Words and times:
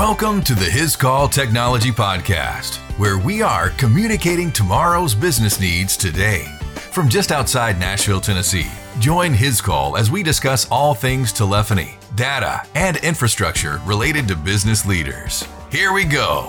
Welcome 0.00 0.40
to 0.44 0.54
the 0.54 0.64
His 0.64 0.96
Call 0.96 1.28
Technology 1.28 1.90
Podcast, 1.90 2.76
where 2.98 3.18
we 3.18 3.42
are 3.42 3.68
communicating 3.76 4.50
tomorrow's 4.50 5.14
business 5.14 5.60
needs 5.60 5.94
today. 5.94 6.46
From 6.90 7.06
just 7.06 7.30
outside 7.30 7.78
Nashville, 7.78 8.22
Tennessee, 8.22 8.70
join 8.98 9.34
His 9.34 9.60
Call 9.60 9.98
as 9.98 10.10
we 10.10 10.22
discuss 10.22 10.66
all 10.70 10.94
things 10.94 11.34
telephony, 11.34 11.98
data, 12.14 12.66
and 12.74 12.96
infrastructure 13.04 13.78
related 13.84 14.26
to 14.28 14.36
business 14.36 14.86
leaders. 14.86 15.46
Here 15.70 15.92
we 15.92 16.04
go. 16.04 16.44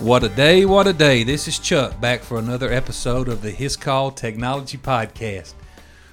What 0.00 0.24
a 0.24 0.28
day, 0.28 0.64
what 0.64 0.88
a 0.88 0.92
day. 0.92 1.22
This 1.22 1.46
is 1.46 1.60
Chuck 1.60 2.00
back 2.00 2.24
for 2.24 2.40
another 2.40 2.72
episode 2.72 3.28
of 3.28 3.42
the 3.42 3.52
His 3.52 3.76
Call 3.76 4.10
Technology 4.10 4.76
Podcast. 4.76 5.54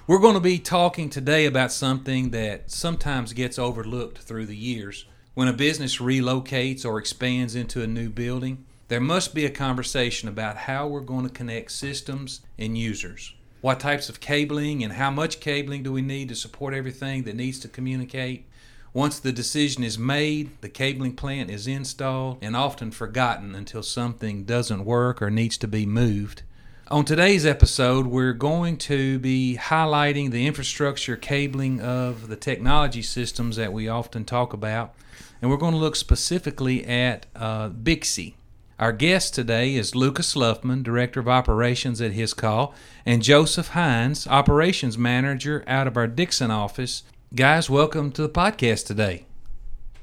We're 0.06 0.20
going 0.20 0.36
to 0.36 0.40
be 0.40 0.60
talking 0.60 1.10
today 1.10 1.48
about 1.48 1.72
something 1.72 2.30
that 2.30 2.70
sometimes 2.70 3.34
gets 3.34 3.58
overlooked 3.58 4.20
through 4.20 4.46
the 4.46 4.56
years 4.56 5.06
when 5.38 5.48
a 5.48 5.54
business 5.54 6.00
relocates 6.00 6.84
or 6.84 6.98
expands 6.98 7.54
into 7.54 7.84
a 7.84 7.86
new 7.86 8.10
building, 8.10 8.66
there 8.88 9.00
must 9.00 9.36
be 9.36 9.46
a 9.46 9.52
conversation 9.52 10.28
about 10.28 10.58
how 10.58 10.88
we're 10.88 11.00
going 11.00 11.24
to 11.24 11.32
connect 11.32 11.72
systems 11.72 12.42
and 12.58 12.76
users. 12.76 13.36
What 13.62 13.80
types 13.80 14.10
of 14.10 14.20
cabling 14.20 14.84
and 14.84 14.94
how 14.94 15.12
much 15.12 15.40
cabling 15.40 15.84
do 15.84 15.92
we 15.94 16.02
need 16.02 16.30
to 16.30 16.36
support 16.36 16.74
everything 16.74 17.22
that 17.26 17.36
needs 17.36 17.60
to 17.60 17.68
communicate? 17.68 18.48
Once 18.94 19.20
the 19.20 19.32
decision 19.32 19.84
is 19.84 20.00
made, 20.00 20.60
the 20.62 20.70
cabling 20.70 21.16
plant 21.16 21.52
is 21.52 21.68
installed 21.68 22.40
and 22.42 22.56
often 22.56 22.90
forgotten 22.90 23.54
until 23.54 23.84
something 23.84 24.44
doesn't 24.44 24.86
work 24.86 25.22
or 25.22 25.30
needs 25.30 25.60
to 25.60 25.68
be 25.68 25.86
moved. 25.86 26.42
On 26.90 27.04
today's 27.04 27.46
episode, 27.46 28.08
we're 28.08 28.32
going 28.32 28.78
to 28.78 29.20
be 29.20 29.60
highlighting 29.62 30.32
the 30.32 30.48
infrastructure 30.48 31.18
cabling 31.18 31.82
of 31.82 32.30
the 32.30 32.38
technology 32.38 33.02
systems 33.02 33.58
that 33.58 33.74
we 33.74 33.90
often 33.90 34.24
talk 34.24 34.54
about 34.54 34.96
and 35.42 35.52
we're 35.52 35.58
going 35.58 35.74
to 35.74 35.80
look 35.80 35.98
specifically 35.98 36.86
at 36.86 37.26
uh, 37.36 37.68
BICSI. 37.72 38.36
Our 38.80 38.94
guest 38.94 39.36
today 39.36 39.76
is 39.76 39.96
Lucas 39.96 40.34
Luffman, 40.34 40.82
Director 40.82 41.20
of 41.20 41.28
Operations 41.28 42.00
at 42.00 42.14
His 42.14 42.34
Call, 42.34 42.74
and 43.06 43.22
Joseph 43.22 43.70
Hines, 43.70 44.26
Operations 44.26 44.98
Manager 44.98 45.66
out 45.68 45.88
of 45.88 45.98
our 45.98 46.08
Dickson 46.08 46.52
office. 46.52 47.04
Guys, 47.36 47.70
welcome 47.70 48.14
to 48.14 48.22
the 48.22 48.30
podcast 48.30 48.86
today. 48.86 49.26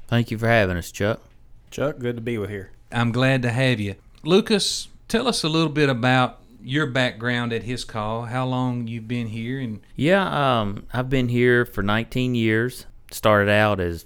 Thank 0.07 0.29
you 0.29 0.37
for 0.37 0.47
having 0.47 0.77
us, 0.77 0.91
Chuck. 0.91 1.19
Chuck, 1.71 1.97
good 1.97 2.17
to 2.17 2.21
be 2.21 2.37
with 2.37 2.51
here. 2.51 2.69
I'm 2.91 3.11
glad 3.11 3.41
to 3.41 3.49
have 3.49 3.79
you. 3.79 3.95
Lucas, 4.23 4.87
tell 5.07 5.27
us 5.27 5.43
a 5.43 5.49
little 5.49 5.71
bit 5.71 5.89
about 5.89 6.44
your 6.65 6.87
background 6.87 7.53
at 7.53 7.63
His 7.63 7.83
Call, 7.83 8.23
how 8.23 8.45
long 8.45 8.87
you've 8.87 9.07
been 9.07 9.27
here 9.27 9.59
and 9.59 9.81
Yeah, 9.95 10.59
um, 10.59 10.87
I've 10.91 11.09
been 11.09 11.29
here 11.29 11.65
for 11.65 11.83
19 11.83 12.35
years. 12.35 12.85
Started 13.11 13.51
out 13.51 13.79
as 13.79 14.05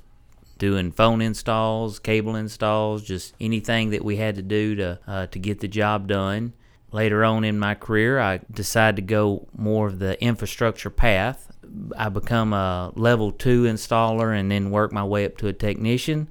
doing 0.58 0.92
phone 0.92 1.22
installs, 1.22 2.00
cable 2.00 2.36
installs, 2.36 3.04
just 3.04 3.34
anything 3.40 3.92
that 3.92 4.04
we 4.04 4.18
had 4.18 4.36
to 4.36 4.42
do 4.42 4.76
to 4.76 5.00
uh, 5.08 5.26
to 5.28 5.40
get 5.40 5.62
the 5.62 5.68
job 5.68 6.08
done. 6.08 6.54
Later 6.92 7.24
on 7.24 7.44
in 7.44 7.58
my 7.58 7.76
career, 7.76 8.20
I 8.20 8.42
decided 8.52 8.96
to 8.98 9.02
go 9.04 9.48
more 9.56 9.88
of 9.88 10.00
the 10.00 10.22
infrastructure 10.22 10.90
path. 10.90 11.52
I 11.96 12.10
become 12.10 12.52
a 12.52 12.92
level 12.96 13.32
two 13.32 13.64
installer 13.64 14.38
and 14.38 14.52
then 14.52 14.72
work 14.72 14.92
my 14.92 15.04
way 15.04 15.24
up 15.26 15.38
to 15.38 15.48
a 15.48 15.54
technician. 15.54 16.28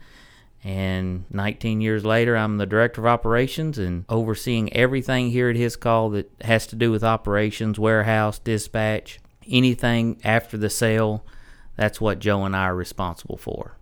And 0.65 1.25
19 1.31 1.81
years 1.81 2.05
later, 2.05 2.37
I'm 2.37 2.59
the 2.59 2.67
director 2.67 3.01
of 3.01 3.07
operations 3.07 3.79
and 3.79 4.05
overseeing 4.09 4.73
everything 4.73 5.31
here 5.31 5.49
at 5.49 5.57
His 5.57 5.77
Call 5.77 6.11
that 6.11 6.31
has 6.41 6.67
to 6.69 6.77
do 6.77 6.91
with 6.91 7.05
operations, 7.05 7.79
warehouse, 7.79 8.39
dispatch, 8.39 9.21
anything 9.49 10.21
after 10.25 10.57
the 10.57 10.71
sale. 10.71 11.25
That's 11.77 12.01
what 12.01 12.19
Joe 12.19 12.45
and 12.45 12.57
I 12.57 12.65
are 12.65 12.75
responsible 12.75 13.37
for 13.37 13.79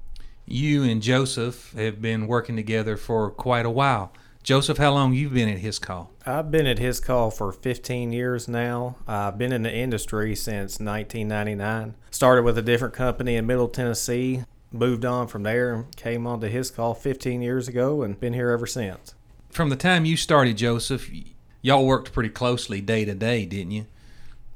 you 0.47 0.85
and 0.85 1.03
Joseph 1.03 1.73
have 1.73 2.01
been 2.01 2.27
working 2.27 2.57
together 2.57 2.97
for 2.97 3.31
quite 3.31 3.67
a 3.67 3.71
while. 3.71 4.13
Joseph, 4.43 4.79
how 4.79 4.93
long 4.93 5.13
you 5.13 5.29
been 5.29 5.49
at 5.49 5.59
His 5.59 5.81
Call? 5.81 6.13
I've 6.25 6.53
been 6.53 6.69
at 6.69 6.79
His 6.79 7.01
Call 7.01 7.33
for 7.33 7.51
15 7.51 8.13
years 8.13 8.47
now. 8.47 8.95
I've 9.09 9.37
been 9.37 9.53
in 9.53 9.65
the 9.65 9.75
industry 9.75 10.37
since 10.37 10.79
1999. 10.79 11.97
Started 12.13 12.45
with 12.45 12.57
a 12.57 12.63
different 12.63 12.95
company 12.95 13.35
in 13.35 13.45
Middle 13.45 13.67
Tennessee, 13.67 14.45
moved 14.79 15.05
on 15.05 15.27
from 15.29 15.43
there, 15.43 15.75
and 15.75 15.97
came 15.97 16.27
on 16.27 16.41
to 16.41 16.49
His 16.49 16.71
Call 16.71 16.95
15 16.95 17.43
years 17.43 17.69
ago, 17.69 18.03
and 18.03 18.19
been 18.19 18.33
here 18.35 18.51
ever 18.51 18.67
since. 18.67 19.15
From 19.51 19.71
the 19.71 19.77
time 19.77 20.05
you 20.05 20.17
started, 20.17 20.57
Joseph, 20.57 21.11
y'all 21.63 21.87
worked 21.87 22.13
pretty 22.13 22.29
closely 22.29 22.81
day 22.81 23.05
to 23.05 23.15
day, 23.15 23.47
didn't 23.47 23.73
you? 23.73 23.87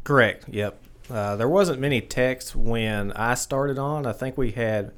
Correct. 0.04 0.48
Yep. 0.48 0.82
Uh, 1.10 1.36
there 1.36 1.48
wasn't 1.48 1.80
many 1.80 2.00
techs 2.00 2.54
when 2.54 3.12
I 3.12 3.34
started 3.34 3.78
on. 3.78 4.06
I 4.06 4.12
think 4.12 4.38
we 4.38 4.52
had 4.52 4.92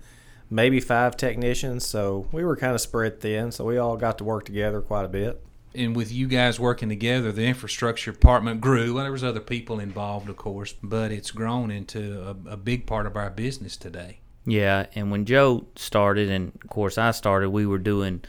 maybe 0.51 0.79
five 0.81 1.17
technicians. 1.17 1.87
So 1.87 2.29
we 2.31 2.45
were 2.45 2.57
kind 2.57 2.75
of 2.75 2.81
spread 2.81 3.21
thin. 3.21 3.51
So 3.51 3.65
we 3.65 3.79
all 3.79 3.97
got 3.97 4.19
to 4.19 4.25
work 4.25 4.45
together 4.45 4.81
quite 4.81 5.05
a 5.05 5.09
bit. 5.09 5.43
And 5.75 5.97
with 5.97 6.13
you 6.13 6.29
guys 6.29 6.61
working 6.61 6.91
together, 6.91 7.33
the 7.33 7.47
infrastructure 7.47 8.13
department 8.13 8.61
grew. 8.61 8.95
Well, 8.95 9.05
there 9.05 9.13
was 9.13 9.25
other 9.25 9.41
people 9.41 9.81
involved, 9.81 10.29
of 10.29 10.37
course, 10.37 10.75
but 10.83 11.11
it's 11.11 11.31
grown 11.31 11.71
into 11.71 12.23
a, 12.23 12.51
a 12.51 12.57
big 12.59 12.87
part 12.87 13.07
of 13.07 13.17
our 13.17 13.31
business 13.31 13.79
today. 13.79 14.19
Yeah, 14.45 14.87
and 14.95 15.11
when 15.11 15.25
Joe 15.25 15.67
started, 15.77 16.29
and 16.29 16.53
of 16.63 16.71
course 16.71 16.99
I 16.99 17.13
started, 17.13 17.51
we 17.51 17.67
were 17.67 17.79
doing, 17.79 18.23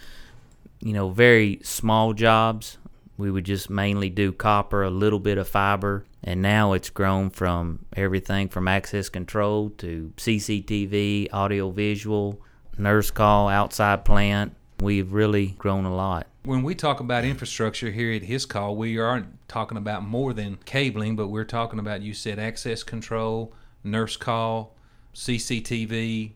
you 0.79 0.94
know, 0.94 1.09
very 1.09 1.59
small 1.63 2.13
jobs. 2.13 2.78
We 3.18 3.31
would 3.31 3.46
just 3.46 3.69
mainly 3.69 4.09
do 4.09 4.31
copper, 4.31 4.84
a 4.84 4.90
little 4.90 5.19
bit 5.19 5.38
of 5.38 5.47
fiber, 5.47 6.06
and 6.23 6.41
now 6.41 6.73
it's 6.73 6.90
grown 6.90 7.29
from 7.29 7.85
everything 7.96 8.50
from 8.50 8.68
access 8.68 9.09
control 9.09 9.69
to 9.78 10.13
CCTV, 10.18 11.29
audio 11.31 11.69
visual, 11.69 12.40
nurse 12.78 13.12
call, 13.12 13.50
outside 13.50 14.06
plant. 14.06 14.56
We've 14.79 15.13
really 15.13 15.47
grown 15.57 15.85
a 15.85 15.96
lot. 15.96 16.28
When 16.44 16.63
we 16.63 16.75
talk 16.75 17.00
about 17.00 17.23
infrastructure 17.23 17.91
here 17.91 18.12
at 18.12 18.23
His 18.23 18.46
Call, 18.46 18.75
we 18.75 18.97
aren't 19.00 19.47
talking 19.47 19.78
about 19.78 20.03
more 20.03 20.34
than 20.34 20.57
cabling, 20.66 21.16
but 21.16 21.29
we're 21.29 21.46
talking 21.46 21.79
about, 21.79 22.02
you 22.02 22.13
said, 22.13 22.38
access 22.38 22.84
control, 22.84 23.53
nurse 23.84 24.18
call, 24.18 24.75
CCTV, 25.13 26.31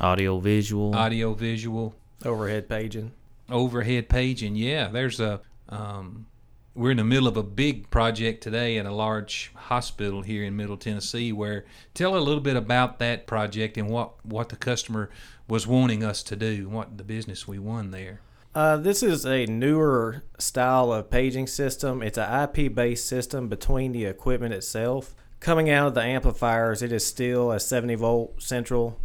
audio 0.00 0.38
visual, 0.40 0.94
audio 0.94 1.34
visual, 1.34 1.94
overhead 2.24 2.68
paging, 2.68 3.12
overhead 3.48 4.08
paging. 4.08 4.56
Yeah, 4.56 4.88
there's 4.88 5.20
a 5.20 5.40
um, 5.68 6.26
we're 6.74 6.90
in 6.90 6.96
the 6.96 7.04
middle 7.04 7.28
of 7.28 7.36
a 7.36 7.42
big 7.42 7.90
project 7.90 8.42
today 8.42 8.78
at 8.78 8.86
a 8.86 8.92
large 8.92 9.52
hospital 9.54 10.22
here 10.22 10.44
in 10.44 10.56
Middle 10.56 10.76
Tennessee. 10.76 11.32
Where 11.32 11.64
tell 11.94 12.16
a 12.16 12.18
little 12.18 12.40
bit 12.40 12.56
about 12.56 12.98
that 12.98 13.26
project 13.26 13.76
and 13.76 13.88
what 13.88 14.24
what 14.24 14.48
the 14.48 14.56
customer 14.56 15.10
was 15.48 15.66
wanting 15.66 16.02
us 16.04 16.22
to 16.24 16.36
do, 16.36 16.68
what 16.68 16.98
the 16.98 17.04
business 17.04 17.46
we 17.46 17.58
won 17.58 17.90
there. 17.90 18.20
Uh, 18.52 18.76
this 18.76 19.02
is 19.02 19.24
a 19.24 19.46
newer 19.46 20.24
style 20.38 20.92
of 20.92 21.08
paging 21.10 21.46
system. 21.46 22.02
It's 22.02 22.18
an 22.18 22.48
IP 22.48 22.74
based 22.74 23.06
system 23.06 23.48
between 23.48 23.92
the 23.92 24.06
equipment 24.06 24.54
itself. 24.54 25.14
Coming 25.40 25.70
out 25.70 25.88
of 25.88 25.94
the 25.94 26.02
amplifiers, 26.02 26.82
it 26.82 26.92
is 26.92 27.04
still 27.04 27.50
a 27.50 27.58
70 27.58 27.94
volt 27.94 28.42
central 28.42 29.00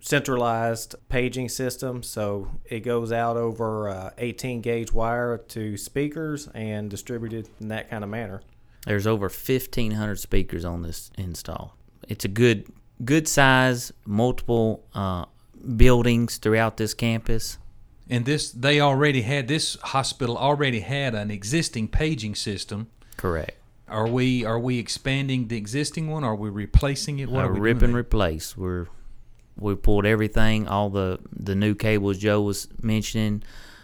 centralized 0.00 0.94
paging 1.08 1.48
system. 1.48 2.02
So 2.02 2.50
it 2.64 2.80
goes 2.80 3.12
out 3.12 3.36
over 3.36 3.88
uh, 3.88 4.10
18 4.18 4.60
gauge 4.60 4.92
wire 4.92 5.38
to 5.38 5.76
speakers 5.76 6.48
and 6.48 6.90
distributed 6.90 7.48
in 7.60 7.68
that 7.68 7.90
kind 7.90 8.04
of 8.04 8.10
manner. 8.10 8.42
There's 8.86 9.06
over 9.06 9.26
1,500 9.26 10.18
speakers 10.18 10.64
on 10.64 10.82
this 10.82 11.10
install. 11.18 11.76
It's 12.08 12.24
a 12.24 12.28
good 12.28 12.66
good 13.04 13.28
size, 13.28 13.92
multiple 14.04 14.84
uh, 14.94 15.26
buildings 15.76 16.38
throughout 16.38 16.76
this 16.76 16.94
campus. 16.94 17.58
And 18.10 18.24
this, 18.24 18.50
they 18.50 18.80
already 18.80 19.22
had 19.22 19.48
this 19.48 19.76
hospital 19.76 20.36
already 20.36 20.80
had 20.80 21.14
an 21.14 21.30
existing 21.30 21.88
paging 21.88 22.34
system. 22.34 22.88
Correct. 23.16 23.52
Are 23.88 24.06
we 24.06 24.44
are 24.44 24.58
we 24.58 24.78
expanding 24.78 25.48
the 25.48 25.56
existing 25.56 26.08
one? 26.08 26.24
Or 26.24 26.32
are 26.32 26.36
we 26.36 26.50
replacing 26.50 27.18
it? 27.18 27.28
What 27.28 27.44
uh, 27.44 27.50
rip 27.50 27.82
and 27.82 27.94
replace. 27.94 28.56
We're 28.56 28.86
we 29.58 29.74
pulled 29.74 30.06
everything, 30.06 30.68
all 30.68 30.90
the 30.90 31.18
the 31.32 31.54
new 31.54 31.74
cables 31.74 32.18
Joe 32.18 32.42
was 32.42 32.68
mentioning, 32.80 33.42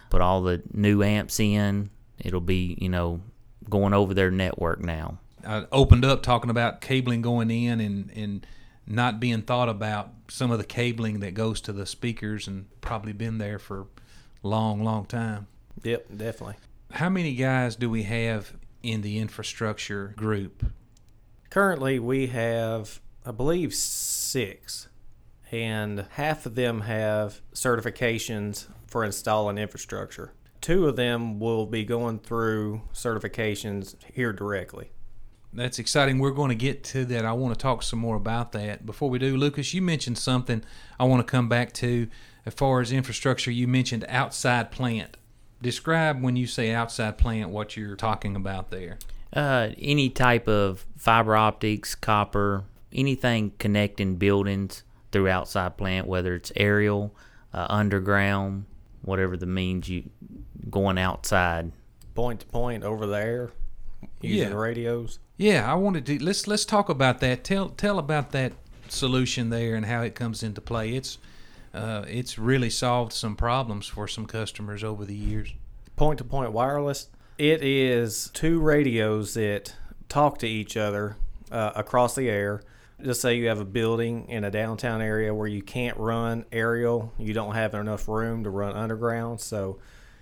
put 0.09 0.21
all 0.21 0.41
the 0.41 0.61
new 0.73 1.03
amps 1.03 1.39
in. 1.39 1.89
It'll 2.19 2.41
be 2.41 2.77
you 2.79 2.89
know 2.89 3.21
going 3.69 3.93
over 3.93 4.13
their 4.13 4.31
network 4.31 4.79
now. 4.79 5.19
I 5.45 5.65
opened 5.71 6.05
up 6.05 6.23
talking 6.23 6.49
about 6.49 6.81
cabling 6.81 7.21
going 7.21 7.51
in 7.51 7.79
and 7.79 8.11
and 8.15 8.47
not 8.87 9.19
being 9.19 9.41
thought 9.41 9.69
about 9.69 10.11
some 10.29 10.51
of 10.51 10.57
the 10.57 10.63
cabling 10.63 11.19
that 11.19 11.33
goes 11.33 11.59
to 11.61 11.73
the 11.73 11.85
speakers 11.85 12.47
and 12.47 12.67
probably 12.81 13.13
been 13.13 13.37
there 13.37 13.59
for 13.59 13.87
long 14.43 14.83
long 14.83 15.05
time. 15.05 15.47
Yep, 15.83 16.07
definitely. 16.15 16.55
How 16.91 17.09
many 17.09 17.35
guys 17.35 17.75
do 17.75 17.89
we 17.89 18.03
have 18.03 18.53
in 18.85 19.01
the 19.01 19.19
infrastructure 19.19 20.13
group? 20.15 20.65
Currently, 21.49 21.99
we 21.99 22.27
have, 22.27 23.01
I 23.25 23.31
believe, 23.31 23.73
six 23.73 24.87
and 25.51 26.05
half 26.11 26.45
of 26.45 26.55
them 26.55 26.81
have 26.81 27.41
certifications 27.53 28.67
for 28.87 29.03
installing 29.03 29.57
infrastructure. 29.57 30.33
Two 30.61 30.87
of 30.87 30.95
them 30.95 31.39
will 31.39 31.65
be 31.65 31.83
going 31.83 32.19
through 32.19 32.81
certifications 32.93 33.95
here 34.13 34.33
directly. 34.33 34.91
That's 35.53 35.79
exciting. 35.79 36.19
We're 36.19 36.31
going 36.31 36.49
to 36.49 36.55
get 36.55 36.83
to 36.85 37.05
that. 37.05 37.23
I 37.23 37.31
want 37.31 37.53
to 37.53 37.61
talk 37.61 37.83
some 37.83 37.99
more 37.99 38.17
about 38.17 38.51
that. 38.51 38.85
Before 38.85 39.09
we 39.09 39.19
do, 39.19 39.37
Lucas, 39.37 39.73
you 39.73 39.81
mentioned 39.81 40.17
something 40.17 40.63
I 40.99 41.05
want 41.05 41.25
to 41.25 41.31
come 41.31 41.47
back 41.47 41.71
to. 41.73 42.07
as 42.45 42.53
far 42.53 42.81
as 42.81 42.91
infrastructure, 42.91 43.51
you 43.51 43.67
mentioned 43.67 44.05
outside 44.09 44.71
plant. 44.71 45.17
Describe 45.65 46.21
when 46.21 46.35
you 46.35 46.45
say 46.45 46.69
outside 46.69 47.17
plant 47.17 47.49
what 47.49 47.75
you're 47.75 47.95
talking 47.95 48.35
about 48.35 48.69
there. 48.69 48.99
Uh, 49.33 49.69
any 49.79 50.09
type 50.11 50.47
of 50.47 50.85
fiber 50.95 51.35
optics, 51.35 51.95
copper, 51.95 52.65
anything 52.93 53.51
connecting 53.57 54.17
buildings 54.17 54.83
through 55.11 55.27
outside 55.27 55.75
plant, 55.75 56.05
whether 56.05 56.35
it's 56.35 56.51
aerial, 56.55 57.15
uh, 57.51 57.65
underground, 57.67 58.65
whatever 59.01 59.35
the 59.35 59.47
means 59.47 59.89
you 59.89 60.03
going 60.69 60.99
outside. 60.99 61.71
Point 62.13 62.41
to 62.41 62.45
point 62.45 62.83
over 62.83 63.07
there, 63.07 63.49
using 64.21 64.49
Yeah. 64.49 64.55
radios. 64.55 65.17
Yeah, 65.35 65.69
I 65.69 65.73
wanted 65.73 66.05
to 66.05 66.23
let's 66.23 66.45
let's 66.45 66.63
talk 66.63 66.89
about 66.89 67.21
that. 67.21 67.43
Tell 67.43 67.69
tell 67.69 67.97
about 67.97 68.33
that 68.33 68.53
solution 68.87 69.49
there 69.49 69.73
and 69.73 69.87
how 69.87 70.03
it 70.03 70.13
comes 70.13 70.43
into 70.43 70.61
play. 70.61 70.93
It's 70.93 71.17
uh, 71.75 72.05
it's 72.07 72.39
really 72.39 72.69
solved 72.69 73.11
some 73.11 73.35
problems 73.35 73.87
for 73.87 74.07
some 74.07 74.25
customers 74.25 74.83
over 74.83 75.05
the 75.05 75.15
years. 75.15 75.53
Point 75.95 76.17
to 76.19 76.23
point 76.23 76.51
wireless. 76.51 77.09
It 77.37 77.61
is 77.63 78.29
two 78.33 78.61
radios 78.61 79.33
that 79.33 79.75
talk 80.07 80.37
to 80.39 80.47
each 80.47 80.77
other 80.77 81.17
uh, 81.51 81.71
across 81.75 82.15
the 82.15 82.29
air. 82.29 82.61
Just 83.01 83.19
say 83.19 83.35
you 83.35 83.49
have 83.49 83.59
a 83.59 83.65
building 83.65 84.29
in 84.29 84.45
a 84.45 84.51
downtown 84.51 85.01
area 85.01 85.33
where 85.33 85.47
you 85.47 85.61
can't 85.61 85.97
run 85.97 86.45
aerial, 86.51 87.11
you 87.17 87.33
don't 87.33 87.53
have 87.53 87.73
enough 87.73 88.07
room 88.07 88.45
to 88.45 88.49
run 88.49 88.73
underground. 88.73 89.41
So 89.41 89.79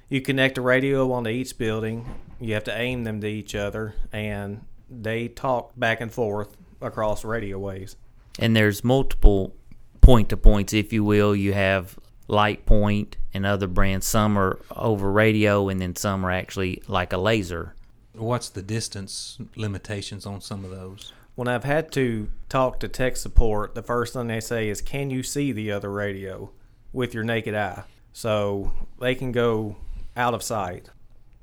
you 0.10 0.22
connect 0.22 0.58
a 0.58 0.62
radio 0.62 1.12
onto 1.12 1.30
each 1.30 1.58
building. 1.58 2.08
You 2.40 2.56
have 2.56 2.64
to 2.66 2.76
aim 2.76 3.04
them 3.04 3.22
to 3.22 3.28
each 3.28 3.54
other, 3.54 3.94
and 4.12 4.66
they 4.90 5.28
talk 5.28 5.72
back 5.78 6.02
and 6.02 6.12
forth 6.12 6.58
across 6.82 7.24
radio 7.24 7.60
waves. 7.60 7.96
And 8.40 8.56
there's 8.56 8.84
multiple 8.84 9.56
point 10.04 10.30
to 10.30 10.38
points, 10.38 10.74
if 10.74 10.94
you 10.94 11.04
will. 11.04 11.36
You 11.36 11.54
have 11.54 11.98
LightPointe 12.30 13.14
and 13.34 13.46
other 13.46 13.68
brands. 13.68 14.06
Some 14.06 14.38
are 14.38 14.60
over 14.76 15.12
radio, 15.12 15.70
and 15.70 15.82
then 15.82 15.96
some 15.96 16.26
are 16.26 16.32
actually 16.32 16.84
like 16.88 17.14
a 17.14 17.18
laser. 17.18 17.74
What's 18.14 18.50
the 18.50 18.62
distance 18.62 19.40
limitations 19.56 20.26
on 20.26 20.42
some 20.42 20.64
of 20.64 20.70
those? 20.70 21.12
When 21.36 21.48
I've 21.48 21.64
had 21.64 21.92
to 21.94 22.30
talk 22.48 22.80
to 22.82 22.88
tech 22.88 23.18
support, 23.18 23.74
the 23.74 23.82
first 23.82 24.14
thing 24.14 24.28
they 24.28 24.40
say 24.40 24.70
is, 24.70 24.82
"Can 24.82 25.10
you 25.10 25.24
see 25.24 25.52
the 25.52 25.72
other 25.72 25.92
radio 25.92 26.52
with 26.92 27.16
your 27.16 27.24
naked 27.24 27.56
eye?" 27.56 27.86
So 28.12 28.72
they 29.00 29.16
can 29.16 29.32
go 29.32 29.78
out 30.16 30.36
of 30.36 30.44
sight. 30.44 30.92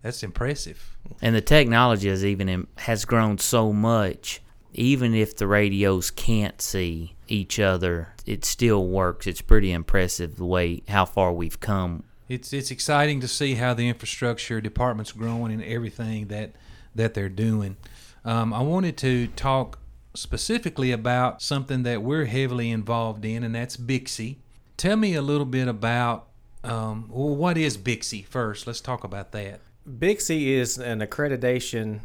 That's 0.02 0.22
impressive. 0.22 0.96
And 1.20 1.34
the 1.34 1.40
technology 1.40 2.08
has 2.08 2.24
even 2.24 2.68
has 2.78 3.04
grown 3.04 3.38
so 3.38 3.72
much. 3.72 4.40
Even 4.72 5.14
if 5.14 5.36
the 5.36 5.46
radios 5.46 6.10
can't 6.10 6.60
see 6.62 7.16
each 7.28 7.58
other, 7.58 8.14
it 8.26 8.44
still 8.44 8.86
works. 8.86 9.26
It's 9.26 9.40
pretty 9.40 9.72
impressive 9.72 10.36
the 10.36 10.44
way 10.44 10.82
how 10.88 11.04
far 11.04 11.32
we've 11.32 11.60
come. 11.60 12.04
It's 12.28 12.52
it's 12.52 12.70
exciting 12.70 13.20
to 13.20 13.28
see 13.28 13.54
how 13.54 13.74
the 13.74 13.88
infrastructure 13.88 14.60
department's 14.60 15.12
growing 15.12 15.52
and 15.52 15.64
everything 15.64 16.28
that 16.28 16.52
that 16.94 17.14
they're 17.14 17.28
doing. 17.28 17.76
Um, 18.24 18.52
I 18.52 18.62
wanted 18.62 18.96
to 18.98 19.26
talk 19.28 19.78
specifically 20.14 20.92
about 20.92 21.42
something 21.42 21.82
that 21.84 22.02
we're 22.02 22.26
heavily 22.26 22.70
involved 22.70 23.24
in, 23.24 23.42
and 23.42 23.54
that's 23.54 23.76
BICSI. 23.76 24.36
Tell 24.76 24.96
me 24.96 25.14
a 25.14 25.22
little 25.22 25.46
bit 25.46 25.68
about 25.68 26.28
um, 26.62 27.08
well, 27.10 27.34
what 27.34 27.56
is 27.56 27.78
BICSI 27.78 28.26
first. 28.26 28.66
Let's 28.66 28.80
talk 28.80 29.04
about 29.04 29.32
that. 29.32 29.60
BICSI 29.88 30.48
is 30.48 30.78
an 30.78 31.00
accreditation 31.00 32.00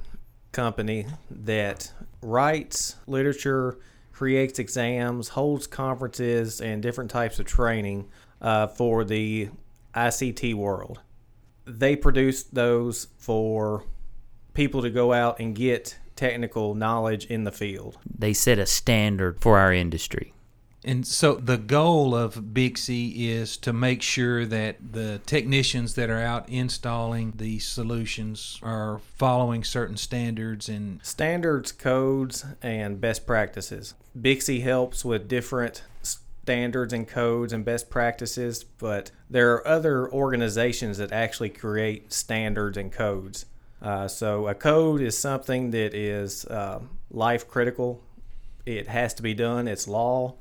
company 0.52 1.06
that 1.30 1.92
writes 2.25 2.95
literature, 3.07 3.77
creates 4.12 4.60
exams, 4.60 5.30
holds 5.30 5.68
conferences, 5.68 6.60
and 6.62 6.81
different 6.81 7.12
types 7.12 7.39
of 7.39 7.45
training 7.45 8.07
uh, 8.42 8.68
for 8.68 9.04
the 9.04 9.50
ICT 9.94 10.54
world. 10.56 11.01
They 11.66 11.95
produce 11.95 12.44
those 12.44 13.07
for 13.18 13.83
people 14.54 14.81
to 14.81 14.89
go 14.89 15.13
out 15.13 15.39
and 15.39 15.56
get 15.56 15.98
technical 16.16 16.75
knowledge 16.75 17.25
in 17.25 17.44
the 17.44 17.51
field. 17.51 17.98
They 18.18 18.33
set 18.33 18.60
a 18.60 18.66
standard 18.66 19.39
for 19.39 19.57
our 19.57 19.74
industry. 19.74 20.33
And 20.86 21.06
so 21.08 21.34
the 21.34 21.58
goal 21.58 22.14
of 22.14 22.36
BICSI 22.36 23.14
is 23.18 23.58
to 23.58 23.74
make 23.74 24.04
sure 24.04 24.46
that 24.46 24.94
the 24.94 25.20
technicians 25.26 25.96
that 25.96 26.12
are 26.12 26.22
out 26.22 26.48
installing 26.48 27.34
these 27.38 27.66
solutions 27.66 28.60
are 28.62 29.02
following 29.16 29.64
certain 29.64 29.98
standards 29.98 30.70
and 30.70 31.04
standards, 31.04 31.72
codes, 31.72 32.46
and 32.62 33.02
best 33.02 33.26
practices. 33.26 33.96
BICSI 34.16 34.62
helps 34.62 35.04
with 35.04 35.28
different 35.28 35.82
standards 36.04 36.94
and 36.94 37.08
codes 37.08 37.52
and 37.52 37.66
best 37.66 37.90
practices, 37.90 38.64
but 38.64 39.10
there 39.28 39.54
are 39.54 39.68
other 39.68 40.08
organizations 40.14 41.00
that 41.00 41.12
actually 41.12 41.50
create 41.50 42.14
standards 42.14 42.78
and 42.78 42.92
codes. 42.92 43.48
Uh, 43.81 44.08
so 44.08 44.48
a 44.48 44.54
code 44.54 45.02
is 45.02 45.18
something 45.18 45.72
that 45.72 45.96
is 45.96 46.46
uh, 46.46 46.80
life 47.10 47.48
critical. 47.48 48.04
It 48.68 48.88
has 48.88 49.16
to 49.16 49.24
be 49.24 49.34
done. 49.34 49.68
It's 49.68 49.88
law. 49.88 50.36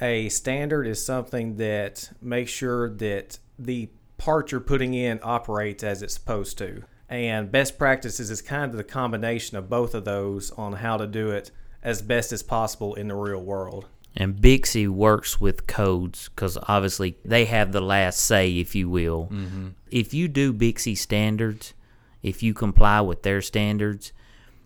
A 0.00 0.28
standard 0.30 0.86
is 0.86 1.04
something 1.04 1.56
that 1.56 2.10
makes 2.22 2.50
sure 2.50 2.88
that 2.88 3.38
the 3.58 3.88
part 4.16 4.52
you're 4.52 4.60
putting 4.60 4.94
in 4.94 5.20
operates 5.22 5.82
as 5.82 6.02
it's 6.02 6.14
supposed 6.14 6.58
to. 6.58 6.84
And 7.08 7.50
best 7.50 7.76
practices 7.78 8.30
is 8.30 8.40
kind 8.40 8.70
of 8.70 8.76
the 8.76 8.84
combination 8.84 9.56
of 9.56 9.68
both 9.68 9.94
of 9.94 10.04
those 10.04 10.50
on 10.52 10.74
how 10.74 10.96
to 10.96 11.06
do 11.06 11.30
it 11.30 11.50
as 11.82 12.02
best 12.02 12.32
as 12.32 12.42
possible 12.42 12.94
in 12.94 13.08
the 13.08 13.14
real 13.14 13.42
world. 13.42 13.86
And 14.16 14.36
BICSI 14.36 14.88
works 14.88 15.40
with 15.40 15.66
codes 15.66 16.28
because 16.28 16.58
obviously 16.68 17.16
they 17.24 17.44
have 17.46 17.72
the 17.72 17.80
last 17.80 18.20
say, 18.20 18.58
if 18.58 18.74
you 18.74 18.88
will. 18.88 19.28
Mm-hmm. 19.30 19.68
If 19.90 20.14
you 20.14 20.28
do 20.28 20.52
BICSI 20.52 20.96
standards, 20.96 21.74
if 22.22 22.42
you 22.42 22.54
comply 22.54 23.00
with 23.00 23.22
their 23.22 23.40
standards, 23.40 24.12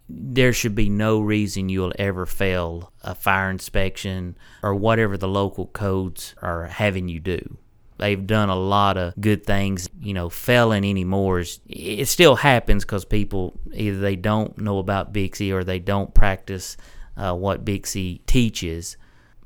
there 0.09 0.53
should 0.53 0.75
be 0.75 0.89
no 0.89 1.21
reason 1.21 1.69
you'll 1.69 1.93
ever 1.99 2.27
fail 2.27 2.93
a 3.03 3.15
fire 3.15 3.51
inspection 3.51 4.37
or 4.63 4.75
whatever 4.75 5.17
the 5.17 5.29
local 5.29 5.67
codes 5.67 6.35
are 6.43 6.67
having 6.67 7.09
you 7.09 7.21
do. 7.21 7.57
They've 7.97 8.27
done 8.27 8.49
a 8.49 8.57
lot 8.57 8.97
of 8.97 9.15
good 9.21 9.47
things. 9.47 9.89
You 10.01 10.15
know, 10.15 10.29
failing 10.29 10.85
anymore 10.85 11.41
is 11.41 11.61
it 11.67 12.07
still 12.09 12.37
happens 12.37 12.85
because 12.85 13.05
people 13.05 13.55
either 13.73 13.99
they 13.99 14.17
don't 14.17 14.59
know 14.59 14.79
about 14.79 15.13
BICSI 15.13 15.53
or 15.53 15.65
they 15.65 15.79
don't 15.79 16.13
practice 16.13 16.77
uh, 17.17 17.35
what 17.35 17.65
BICSI 17.65 18.27
teaches. 18.27 18.97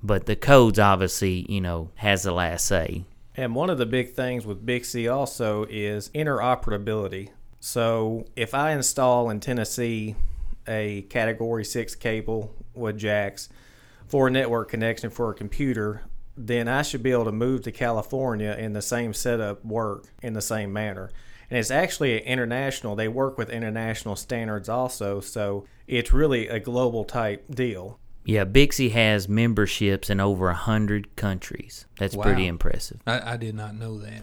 But 0.02 0.26
the 0.26 0.36
codes 0.36 0.78
obviously, 0.78 1.46
you 1.48 1.60
know, 1.60 1.90
has 1.96 2.22
the 2.22 2.32
last 2.32 2.64
say. 2.64 3.04
And 3.36 3.54
one 3.54 3.70
of 3.70 3.78
the 3.78 3.86
big 3.86 4.14
things 4.14 4.46
with 4.46 4.64
BICSI 4.64 5.12
also 5.12 5.66
is 5.68 6.08
interoperability. 6.10 7.30
So 7.60 8.24
if 8.34 8.54
I 8.54 8.72
install 8.72 9.30
in 9.30 9.40
Tennessee 9.40 10.16
a 10.68 11.02
Category 11.02 11.64
6 11.64 11.94
cable 11.96 12.54
with 12.74 12.98
jacks 12.98 13.48
for 14.06 14.28
a 14.28 14.30
network 14.30 14.70
connection 14.70 15.10
for 15.10 15.30
a 15.30 15.34
computer, 15.34 16.02
then 16.36 16.68
I 16.68 16.82
should 16.82 17.02
be 17.02 17.10
able 17.10 17.24
to 17.24 17.32
move 17.32 17.62
to 17.62 17.72
California 17.72 18.54
and 18.58 18.74
the 18.76 18.82
same 18.82 19.12
setup 19.12 19.64
work 19.64 20.04
in 20.22 20.34
the 20.34 20.40
same 20.40 20.72
manner. 20.72 21.10
And 21.50 21.58
it's 21.58 21.70
actually 21.70 22.20
international. 22.20 22.94
They 22.94 23.08
work 23.08 23.38
with 23.38 23.50
international 23.50 24.16
standards 24.16 24.68
also, 24.68 25.20
so 25.20 25.64
it's 25.86 26.12
really 26.12 26.46
a 26.48 26.60
global 26.60 27.04
type 27.04 27.44
deal. 27.50 27.98
Yeah, 28.24 28.44
BICSI 28.44 28.90
has 28.92 29.28
memberships 29.28 30.10
in 30.10 30.20
over 30.20 30.50
a 30.50 30.54
hundred 30.54 31.16
countries. 31.16 31.86
That's 31.98 32.14
Wow. 32.14 32.24
pretty 32.24 32.46
impressive. 32.46 33.00
I, 33.06 33.32
I 33.32 33.36
did 33.38 33.54
not 33.54 33.74
know 33.74 33.98
that. 34.00 34.22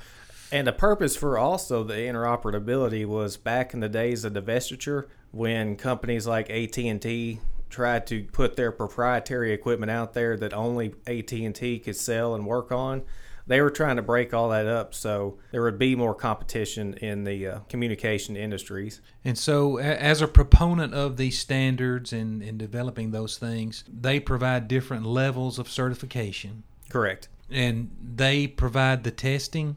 And 0.55 0.65
the 0.65 0.71
purpose 0.71 1.17
for 1.17 1.37
also 1.37 1.83
the 1.83 1.95
interoperability 1.95 3.05
was 3.05 3.35
back 3.35 3.73
in 3.73 3.81
the 3.81 3.89
days 3.89 4.23
of 4.23 4.31
divestiture 4.31 5.07
when 5.31 5.75
companies 5.75 6.25
like 6.25 6.49
AT&T 6.49 7.41
tried 7.69 8.07
to 8.07 8.23
put 8.31 8.55
their 8.55 8.71
proprietary 8.71 9.51
equipment 9.51 9.91
out 9.91 10.13
there 10.13 10.37
that 10.37 10.53
only 10.53 10.95
AT&T 11.07 11.79
could 11.79 11.97
sell 11.97 12.35
and 12.35 12.45
work 12.45 12.71
on. 12.71 13.01
They 13.45 13.59
were 13.59 13.69
trying 13.69 13.97
to 13.97 14.01
break 14.01 14.33
all 14.33 14.47
that 14.47 14.65
up 14.65 14.93
so 14.93 15.37
there 15.51 15.61
would 15.61 15.77
be 15.77 15.93
more 15.93 16.15
competition 16.15 16.93
in 17.01 17.25
the 17.25 17.47
uh, 17.47 17.59
communication 17.67 18.37
industries. 18.37 19.01
And 19.25 19.37
so, 19.37 19.75
as 19.77 20.21
a 20.21 20.27
proponent 20.27 20.93
of 20.93 21.17
these 21.17 21.37
standards 21.37 22.13
and, 22.13 22.41
and 22.41 22.57
developing 22.57 23.11
those 23.11 23.37
things, 23.37 23.83
they 23.89 24.21
provide 24.21 24.69
different 24.69 25.05
levels 25.05 25.59
of 25.59 25.67
certification 25.67 26.63
Correct. 26.89 27.27
and 27.51 27.91
they 28.01 28.47
provide 28.47 29.03
the 29.03 29.11
testing. 29.11 29.75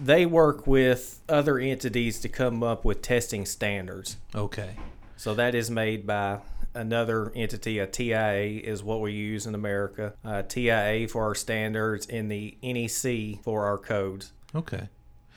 They 0.00 0.26
work 0.26 0.66
with 0.66 1.20
other 1.28 1.58
entities 1.58 2.20
to 2.20 2.28
come 2.28 2.62
up 2.62 2.84
with 2.84 3.02
testing 3.02 3.44
standards. 3.44 4.16
Okay. 4.34 4.76
So 5.16 5.34
that 5.34 5.54
is 5.54 5.70
made 5.70 6.06
by 6.06 6.40
another 6.74 7.32
entity. 7.34 7.78
A 7.78 7.86
TIA 7.86 8.60
is 8.60 8.82
what 8.82 9.00
we 9.00 9.12
use 9.12 9.46
in 9.46 9.54
America. 9.54 10.14
Uh, 10.24 10.42
TIA 10.42 11.08
for 11.08 11.24
our 11.24 11.34
standards, 11.34 12.06
and 12.06 12.30
the 12.30 12.56
NEC 12.62 13.42
for 13.42 13.64
our 13.64 13.78
codes. 13.78 14.32
Okay. 14.54 14.88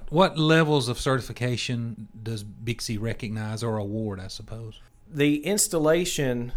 What 0.10 0.38
levels 0.38 0.90
of 0.90 1.00
certification 1.00 2.10
does 2.22 2.44
BICSI 2.44 3.02
recognize 3.02 3.64
or 3.64 3.78
award, 3.78 4.20
I 4.20 4.28
suppose? 4.28 4.80
The 5.10 5.46
installation 5.46 6.52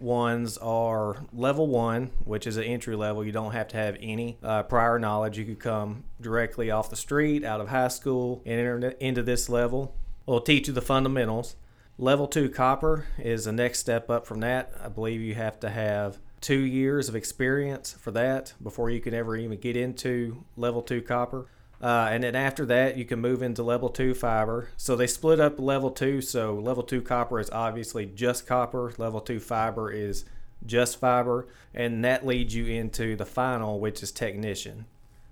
ones 0.00 0.58
are 0.58 1.24
level 1.32 1.66
one, 1.66 2.10
which 2.24 2.46
is 2.46 2.56
an 2.56 2.64
entry 2.64 2.96
level. 2.96 3.24
You 3.24 3.32
don't 3.32 3.52
have 3.52 3.68
to 3.68 3.76
have 3.76 3.96
any 4.00 4.38
uh, 4.42 4.62
prior 4.64 4.98
knowledge. 4.98 5.38
You 5.38 5.44
could 5.44 5.60
come 5.60 6.04
directly 6.20 6.70
off 6.70 6.90
the 6.90 6.96
street, 6.96 7.44
out 7.44 7.60
of 7.60 7.68
high 7.68 7.88
school, 7.88 8.42
and 8.46 8.60
enter 8.60 8.90
into 9.00 9.22
this 9.22 9.48
level. 9.48 9.94
We'll 10.26 10.40
teach 10.40 10.68
you 10.68 10.74
the 10.74 10.82
fundamentals. 10.82 11.56
Level 11.98 12.26
two 12.26 12.48
copper 12.48 13.06
is 13.18 13.44
the 13.44 13.52
next 13.52 13.80
step 13.80 14.08
up 14.08 14.26
from 14.26 14.40
that. 14.40 14.72
I 14.82 14.88
believe 14.88 15.20
you 15.20 15.34
have 15.34 15.60
to 15.60 15.68
have 15.68 16.18
two 16.40 16.60
years 16.60 17.08
of 17.08 17.14
experience 17.14 17.92
for 17.92 18.10
that 18.12 18.54
before 18.62 18.88
you 18.88 19.00
can 19.00 19.12
ever 19.12 19.36
even 19.36 19.58
get 19.58 19.76
into 19.76 20.44
level 20.56 20.80
two 20.80 21.02
copper. 21.02 21.46
Uh, 21.80 22.08
and 22.10 22.22
then 22.22 22.34
after 22.34 22.66
that, 22.66 22.98
you 22.98 23.06
can 23.06 23.20
move 23.20 23.42
into 23.42 23.62
level 23.62 23.88
two 23.88 24.12
fiber. 24.12 24.68
So 24.76 24.96
they 24.96 25.06
split 25.06 25.40
up 25.40 25.58
level 25.58 25.90
two. 25.90 26.20
So 26.20 26.54
level 26.54 26.82
two 26.82 27.00
copper 27.00 27.40
is 27.40 27.50
obviously 27.50 28.06
just 28.06 28.46
copper. 28.46 28.92
Level 28.98 29.20
two 29.20 29.40
fiber 29.40 29.90
is 29.90 30.24
just 30.66 31.00
fiber, 31.00 31.48
and 31.72 32.04
that 32.04 32.26
leads 32.26 32.54
you 32.54 32.66
into 32.66 33.16
the 33.16 33.24
final, 33.24 33.80
which 33.80 34.02
is 34.02 34.12
technician. 34.12 34.84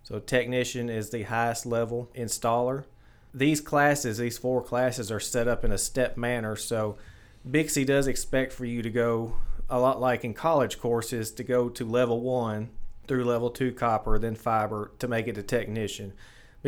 So 0.02 0.18
technician 0.20 0.88
is 0.88 1.10
the 1.10 1.24
highest 1.24 1.66
level 1.66 2.10
installer. 2.14 2.84
These 3.34 3.60
classes, 3.60 4.16
these 4.16 4.38
four 4.38 4.62
classes, 4.62 5.12
are 5.12 5.20
set 5.20 5.46
up 5.46 5.66
in 5.66 5.72
a 5.72 5.76
step 5.76 6.16
manner. 6.16 6.56
So 6.56 6.96
BICSI 7.46 7.84
does 7.84 8.06
expect 8.06 8.54
for 8.54 8.64
you 8.64 8.80
to 8.80 8.88
go 8.88 9.34
a 9.68 9.78
lot 9.78 10.00
like 10.00 10.24
in 10.24 10.32
college 10.32 10.80
courses 10.80 11.30
to 11.32 11.44
go 11.44 11.68
to 11.68 11.84
level 11.84 12.22
one 12.22 12.70
through 13.06 13.24
level 13.24 13.50
two 13.50 13.70
copper, 13.70 14.18
then 14.18 14.34
fiber 14.34 14.92
to 14.98 15.08
make 15.08 15.28
it 15.28 15.36
a 15.36 15.42
technician 15.42 16.14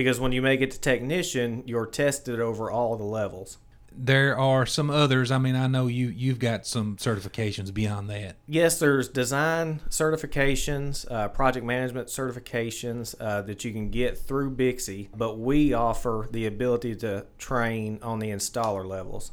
because 0.01 0.19
when 0.19 0.33
you 0.33 0.41
make 0.41 0.63
it 0.63 0.71
to 0.71 0.81
technician, 0.81 1.63
you're 1.67 1.85
tested 1.85 2.41
over 2.41 2.71
all 2.71 2.97
the 2.97 3.05
levels. 3.05 3.59
There 3.93 4.39
are 4.39 4.65
some 4.65 4.89
others. 4.89 5.31
I 5.31 5.37
mean, 5.37 5.55
I 5.55 5.67
know 5.67 5.89
you 5.89 6.07
you've 6.09 6.39
got 6.39 6.67
some 6.67 6.97
certifications 6.97 7.75
beyond 7.75 8.09
that. 8.09 8.37
Yes, 8.47 8.79
there's 8.79 9.09
design 9.09 9.81
certifications, 9.91 11.11
uh, 11.11 11.29
project 11.29 11.67
management 11.67 12.09
certifications 12.09 13.15
uh, 13.21 13.43
that 13.43 13.63
you 13.63 13.73
can 13.73 13.91
get 13.91 14.17
through 14.17 14.57
BICSI, 14.57 15.09
but 15.15 15.39
we 15.39 15.75
offer 15.75 16.29
the 16.31 16.47
ability 16.47 16.95
to 16.97 17.27
train 17.37 17.99
on 18.03 18.21
the 18.21 18.31
installer 18.31 18.87
levels. 18.87 19.33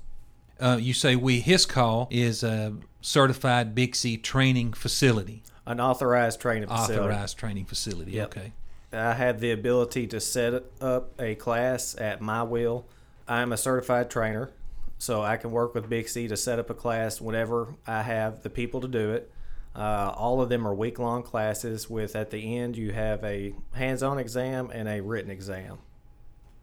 Uh, 0.60 0.78
you 0.82 0.94
say 0.94 1.16
we. 1.16 1.42
Hiscall 1.42 2.08
is 2.10 2.44
a 2.44 2.76
certified 3.00 3.74
BICSI 3.74 4.22
training 4.22 4.74
facility. 4.74 5.44
An 5.66 5.80
authorized 5.80 6.42
training 6.42 6.68
facility. 6.68 7.00
Authorized 7.00 7.38
training 7.38 7.66
facility. 7.66 8.14
Yep. 8.14 8.38
Okay. 8.38 8.54
I 8.92 9.14
have 9.14 9.40
the 9.40 9.52
ability 9.52 10.08
to 10.08 10.20
set 10.20 10.64
up 10.82 11.20
a 11.20 11.36
class 11.36 11.96
at 11.98 12.22
my 12.22 12.44
will. 12.44 12.86
I'm 13.28 13.52
a 13.52 13.58
certified 13.58 14.10
trainer, 14.10 14.52
so 14.98 15.22
I 15.22 15.38
can 15.38 15.52
work 15.52 15.76
with 15.76 15.90
BICSI 15.90 16.30
to 16.30 16.38
set 16.38 16.60
up 16.60 16.70
a 16.70 16.74
class 16.74 17.20
whenever 17.20 17.76
I 17.86 18.04
have 18.04 18.44
the 18.44 18.50
people 18.50 18.82
to 18.82 18.88
do 18.88 19.12
it. 19.12 19.32
Uh, 19.76 20.12
all 20.16 20.42
of 20.42 20.50
them 20.50 20.68
are 20.68 20.74
week 20.74 20.98
long 20.98 21.22
classes 21.22 21.90
with 21.90 22.16
at 22.16 22.32
the 22.32 22.58
end 22.58 22.76
you 22.76 22.92
have 22.94 23.24
a 23.24 23.54
hands 23.74 24.02
on 24.02 24.18
exam 24.18 24.72
and 24.74 24.88
a 24.88 25.02
written 25.02 25.30
exam. 25.30 25.78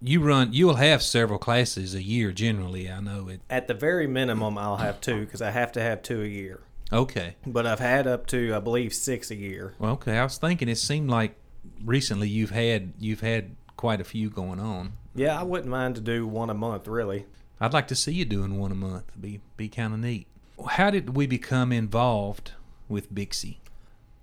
You 0.03 0.21
run. 0.21 0.53
You'll 0.53 0.75
have 0.75 1.03
several 1.03 1.39
classes 1.39 1.95
a 1.95 2.03
year 2.03 2.33
generally. 2.33 2.91
I 2.91 3.01
know 3.01 3.29
it. 3.29 3.41
At 3.49 3.69
the 3.69 3.75
very 3.75 4.07
minimum, 4.07 4.59
I'll 4.59 4.77
have 4.77 5.01
two 5.01 5.21
because 5.21 5.41
I 5.41 5.51
have 5.51 5.73
to 5.73 5.81
have 5.81 6.03
two 6.03 6.23
a 6.23 6.27
year. 6.27 6.61
Okay. 6.93 7.37
But 7.47 7.67
I've 7.67 7.79
had 7.79 8.07
up 8.07 8.27
to 8.29 8.55
I 8.55 8.59
believe 8.59 8.93
six 8.93 9.31
a 9.31 9.37
year. 9.37 9.75
Well, 9.79 9.93
okay. 9.93 10.19
I 10.19 10.25
was 10.25 10.37
thinking 10.37 10.69
it 10.69 10.77
seemed 10.77 11.09
like 11.09 11.37
recently 11.85 12.29
you've 12.29 12.51
had 12.51 12.93
you've 12.99 13.21
had 13.21 13.57
quite 13.77 14.01
a 14.01 14.05
few 14.05 14.31
going 14.31 14.61
on. 14.61 14.95
Yeah, 15.15 15.39
I 15.39 15.43
wouldn't 15.43 15.71
mind 15.71 15.95
to 15.97 16.01
do 16.01 16.27
one 16.27 16.51
a 16.51 16.55
month, 16.55 16.89
really. 16.89 17.27
I'd 17.61 17.73
like 17.73 17.89
to 17.89 17.95
see 17.95 18.13
you 18.13 18.25
doing 18.25 18.59
one 18.59 18.73
a 18.73 18.77
month. 18.77 19.13
Be 19.21 19.41
be 19.57 19.69
kind 19.69 19.95
of 19.95 20.01
neat. 20.01 20.27
How 20.67 20.91
did 20.91 21.17
we 21.17 21.27
become 21.27 21.73
involved 21.73 22.53
with 22.89 23.13
BICSI? 23.13 23.57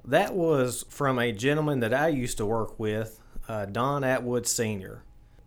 That 0.05 0.33
was 0.33 0.85
from 0.89 1.19
a 1.19 1.31
gentleman 1.31 1.79
that 1.81 1.93
I 1.93 2.07
used 2.07 2.37
to 2.37 2.45
work 2.45 2.79
with, 2.79 3.19
uh, 3.47 3.65
Don 3.65 4.03
Atwood 4.03 4.47
Sr. 4.47 5.03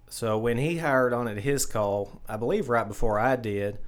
So 0.09 0.39
when 0.39 0.59
he 0.59 0.79
hired 0.79 1.13
on 1.13 1.27
at 1.27 1.39
his 1.39 1.67
call, 1.67 2.21
I 2.29 2.37
believe 2.37 2.69
right 2.69 2.87
before 2.87 3.19
I 3.19 3.35
did, 3.35 3.79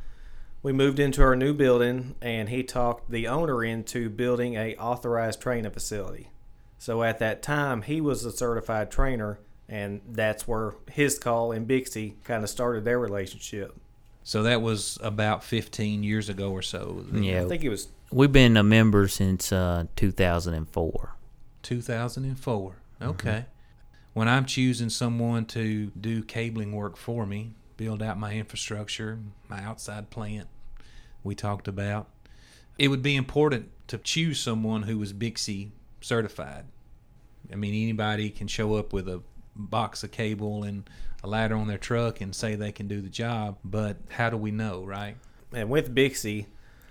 we 0.62 0.72
moved 0.72 0.98
into 0.98 1.22
our 1.22 1.36
new 1.36 1.54
building 1.54 2.16
and 2.20 2.48
he 2.48 2.64
talked 2.64 3.10
the 3.10 3.28
owner 3.28 3.62
into 3.62 4.10
building 4.10 4.54
a 4.54 4.74
authorized 4.76 5.40
training 5.40 5.70
facility. 5.70 6.30
So 6.78 7.02
at 7.02 7.18
that 7.20 7.42
time, 7.42 7.82
he 7.82 8.00
was 8.00 8.24
a 8.24 8.30
certified 8.30 8.90
trainer, 8.90 9.38
and 9.68 10.00
that's 10.08 10.46
where 10.46 10.74
his 10.90 11.18
call 11.18 11.52
and 11.52 11.66
BICSI 11.66 12.22
kind 12.24 12.44
of 12.44 12.50
started 12.50 12.84
their 12.84 12.98
relationship. 12.98 13.76
So 14.22 14.42
that 14.42 14.60
was 14.60 14.98
about 15.02 15.44
15 15.44 16.02
years 16.02 16.28
ago 16.28 16.50
or 16.50 16.62
so. 16.62 17.04
Yeah, 17.12 17.42
I 17.42 17.48
think 17.48 17.62
it 17.62 17.68
was 17.68 17.88
we've 18.10 18.32
been 18.32 18.56
a 18.56 18.62
member 18.62 19.08
since 19.08 19.52
uh, 19.52 19.84
2004. 19.96 21.16
2004. 21.62 22.76
Okay. 23.02 23.44
When 24.14 24.28
I'm 24.28 24.46
choosing 24.46 24.88
someone 24.88 25.44
to 25.46 25.88
do 26.00 26.22
cabling 26.22 26.72
work 26.72 26.96
for 26.96 27.26
me, 27.26 27.52
build 27.76 28.02
out 28.02 28.18
my 28.18 28.32
infrastructure, 28.32 29.18
my 29.48 29.62
outside 29.62 30.10
plant, 30.10 30.48
we 31.22 31.34
talked 31.34 31.68
about, 31.68 32.08
it 32.78 32.88
would 32.88 33.02
be 33.02 33.14
important 33.14 33.70
to 33.88 33.98
choose 33.98 34.40
someone 34.40 34.84
who 34.84 34.98
was 34.98 35.12
BICSI 35.12 35.70
certified. 36.06 36.64
I 37.52 37.56
mean, 37.56 37.74
anybody 37.74 38.30
can 38.30 38.46
show 38.46 38.74
up 38.74 38.92
with 38.92 39.08
a 39.08 39.22
box 39.54 40.02
of 40.02 40.12
cable 40.12 40.62
and 40.62 40.88
a 41.22 41.28
ladder 41.28 41.56
on 41.56 41.68
their 41.68 41.78
truck 41.78 42.20
and 42.20 42.34
say 42.34 42.54
they 42.54 42.72
can 42.72 42.88
do 42.88 43.00
the 43.00 43.08
job, 43.08 43.58
but 43.64 43.96
how 44.10 44.30
do 44.30 44.36
we 44.36 44.50
know, 44.50 44.84
right? 44.84 45.16
and 45.52 45.70
with 45.70 45.94
BICSI, 45.94 46.46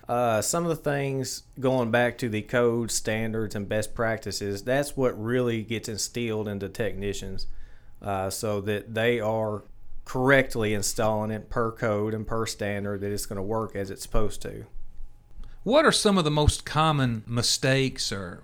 uh, 0.08 0.42
some 0.42 0.64
of 0.64 0.70
the 0.70 0.76
things 0.76 1.44
going 1.60 1.92
back 1.92 2.18
to 2.20 2.30
the 2.30 2.42
code 2.42 2.92
standards 2.92 3.56
and 3.56 3.68
best 3.68 3.94
practices, 3.94 4.64
that's 4.64 4.96
what 4.96 5.22
really 5.22 5.64
gets 5.64 5.90
instilled 5.90 6.48
into 6.48 6.70
technicians 6.70 7.48
uh, 8.02 8.30
so 8.30 8.62
that 8.62 8.94
they 8.94 9.20
are 9.20 9.64
correctly 10.04 10.74
installing 10.74 11.32
it 11.32 11.50
per 11.50 11.72
code 11.72 12.14
and 12.14 12.28
per 12.28 12.46
standard 12.46 13.02
that 13.02 13.12
it's 13.12 13.26
going 13.26 13.38
to 13.38 13.44
work 13.44 13.76
as 13.76 13.90
it's 13.90 14.04
supposed 14.04 14.42
to. 14.44 14.66
What 15.64 15.86
are 15.86 15.92
some 15.92 16.18
of 16.18 16.24
the 16.24 16.32
most 16.32 16.66
common 16.66 17.24
mistakes 17.26 18.12
or 18.12 18.44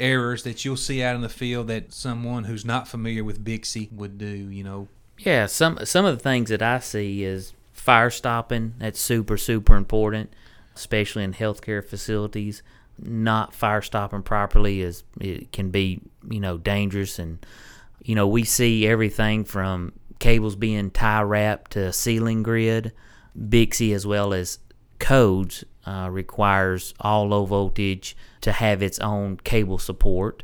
errors 0.00 0.42
that 0.42 0.64
you'll 0.64 0.76
see 0.76 1.02
out 1.02 1.14
in 1.14 1.20
the 1.20 1.28
field 1.28 1.68
that 1.68 1.92
someone 1.92 2.44
who's 2.44 2.64
not 2.64 2.88
familiar 2.88 3.22
with 3.22 3.44
BICSI 3.44 3.92
would 3.92 4.18
do, 4.18 4.26
you 4.26 4.64
know? 4.64 4.88
Yeah, 5.18 5.46
some 5.46 5.78
some 5.84 6.06
of 6.06 6.16
the 6.16 6.22
things 6.22 6.48
that 6.48 6.62
I 6.62 6.78
see 6.78 7.22
is 7.24 7.52
fire 7.72 8.10
stopping. 8.10 8.74
That's 8.78 9.00
super 9.00 9.36
super 9.36 9.76
important, 9.76 10.32
especially 10.74 11.24
in 11.24 11.34
healthcare 11.34 11.84
facilities. 11.84 12.62
Not 12.98 13.54
fire 13.54 13.82
stopping 13.82 14.22
properly 14.22 14.80
is 14.80 15.04
it 15.20 15.52
can 15.52 15.70
be 15.70 16.00
you 16.28 16.40
know 16.40 16.56
dangerous, 16.56 17.18
and 17.18 17.44
you 18.02 18.14
know 18.14 18.26
we 18.26 18.44
see 18.44 18.86
everything 18.86 19.44
from 19.44 19.92
cables 20.20 20.56
being 20.56 20.90
tie 20.90 21.22
wrapped 21.22 21.72
to 21.72 21.92
ceiling 21.92 22.42
grid. 22.42 22.92
BICSI 23.38 23.94
as 23.94 24.06
well 24.06 24.32
as 24.32 24.58
codes 24.98 25.64
uh, 25.86 26.08
requires 26.10 26.94
all 27.00 27.28
low 27.28 27.44
voltage 27.44 28.16
to 28.40 28.52
have 28.52 28.82
its 28.82 28.98
own 28.98 29.36
cable 29.38 29.78
support 29.78 30.42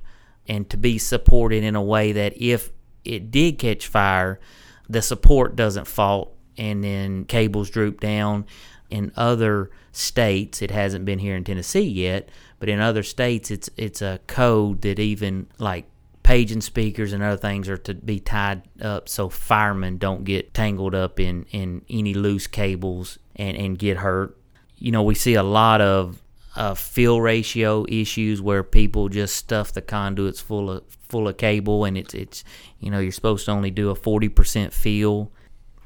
and 0.48 0.68
to 0.70 0.76
be 0.76 0.98
supported 0.98 1.64
in 1.64 1.76
a 1.76 1.82
way 1.82 2.12
that 2.12 2.40
if 2.40 2.70
it 3.04 3.30
did 3.30 3.58
catch 3.58 3.86
fire, 3.86 4.40
the 4.88 5.02
support 5.02 5.56
doesn't 5.56 5.86
fault 5.86 6.34
and 6.56 6.82
then 6.82 7.24
cables 7.24 7.70
droop 7.70 8.00
down. 8.00 8.46
In 8.88 9.12
other 9.16 9.70
states, 9.92 10.62
it 10.62 10.70
hasn't 10.70 11.04
been 11.04 11.18
here 11.18 11.34
in 11.36 11.44
Tennessee 11.44 11.80
yet, 11.80 12.28
but 12.58 12.68
in 12.68 12.80
other 12.80 13.02
states, 13.02 13.50
it's 13.50 13.68
it's 13.76 14.00
a 14.00 14.20
code 14.26 14.82
that 14.82 14.98
even 14.98 15.48
like 15.58 15.86
paging 16.22 16.60
speakers 16.60 17.12
and 17.12 17.22
other 17.22 17.36
things 17.36 17.68
are 17.68 17.76
to 17.76 17.94
be 17.94 18.18
tied 18.18 18.62
up 18.80 19.08
so 19.08 19.28
firemen 19.28 19.96
don't 19.96 20.24
get 20.24 20.52
tangled 20.52 20.92
up 20.92 21.20
in, 21.20 21.46
in 21.52 21.80
any 21.88 22.12
loose 22.14 22.48
cables 22.48 23.18
and, 23.36 23.56
and 23.56 23.78
get 23.78 23.98
hurt. 23.98 24.36
You 24.78 24.92
know, 24.92 25.02
we 25.02 25.14
see 25.14 25.34
a 25.34 25.42
lot 25.42 25.80
of 25.80 26.22
uh, 26.56 26.74
fill 26.74 27.20
ratio 27.20 27.84
issues 27.88 28.40
where 28.40 28.62
people 28.62 29.08
just 29.08 29.36
stuff 29.36 29.72
the 29.72 29.82
conduits 29.82 30.40
full 30.40 30.70
of 30.70 30.84
full 30.88 31.28
of 31.28 31.36
cable 31.36 31.84
and 31.84 31.96
it's 31.96 32.14
it's 32.14 32.42
you 32.80 32.90
know 32.90 32.98
you're 32.98 33.12
supposed 33.12 33.44
to 33.44 33.52
only 33.52 33.70
do 33.70 33.90
a 33.90 33.94
40% 33.94 34.72
fill. 34.72 35.30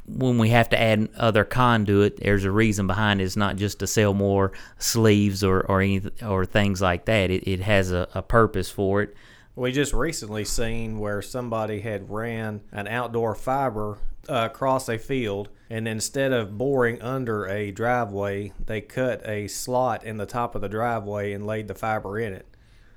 When 0.07 0.39
we 0.39 0.49
have 0.49 0.69
to 0.71 0.81
add 0.81 1.09
other 1.17 1.45
conduit 1.45 2.19
there's 2.19 2.45
a 2.45 2.51
reason 2.51 2.87
behind 2.87 3.21
it. 3.21 3.25
It's 3.25 3.37
not 3.37 3.57
just 3.57 3.79
to 3.81 3.87
sell 3.87 4.15
more 4.15 4.53
sleeves 4.79 5.45
or 5.45 5.61
or 5.61 5.81
any 5.81 6.03
or 6.27 6.47
things 6.47 6.81
like 6.81 7.05
that. 7.05 7.31
It, 7.31 7.47
it 7.47 7.61
has 7.61 7.93
a, 7.93 8.09
a 8.15 8.23
purpose 8.23 8.71
for 8.71 9.03
it 9.03 9.17
We 9.61 9.73
just 9.73 9.93
recently 9.93 10.47
seen 10.47 10.99
where 10.99 11.21
somebody 11.21 11.81
had 11.81 12.09
ran 12.09 12.63
an 12.73 12.89
outdoor 12.89 13.35
fiber 13.35 13.99
uh, 14.27 14.49
across 14.51 14.89
a 14.89 14.97
field, 14.97 15.51
and 15.69 15.87
instead 15.87 16.33
of 16.33 16.57
boring 16.57 17.03
under 17.03 17.45
a 17.45 17.71
driveway, 17.71 18.55
they 18.65 18.81
cut 18.81 19.21
a 19.29 19.49
slot 19.49 20.03
in 20.03 20.17
the 20.17 20.25
top 20.25 20.55
of 20.55 20.63
the 20.63 20.69
driveway 20.71 21.35
and 21.35 21.47
laid 21.47 21.69
the 21.69 21.75
fiber 21.75 22.19
in 22.19 22.33
it. 22.33 22.47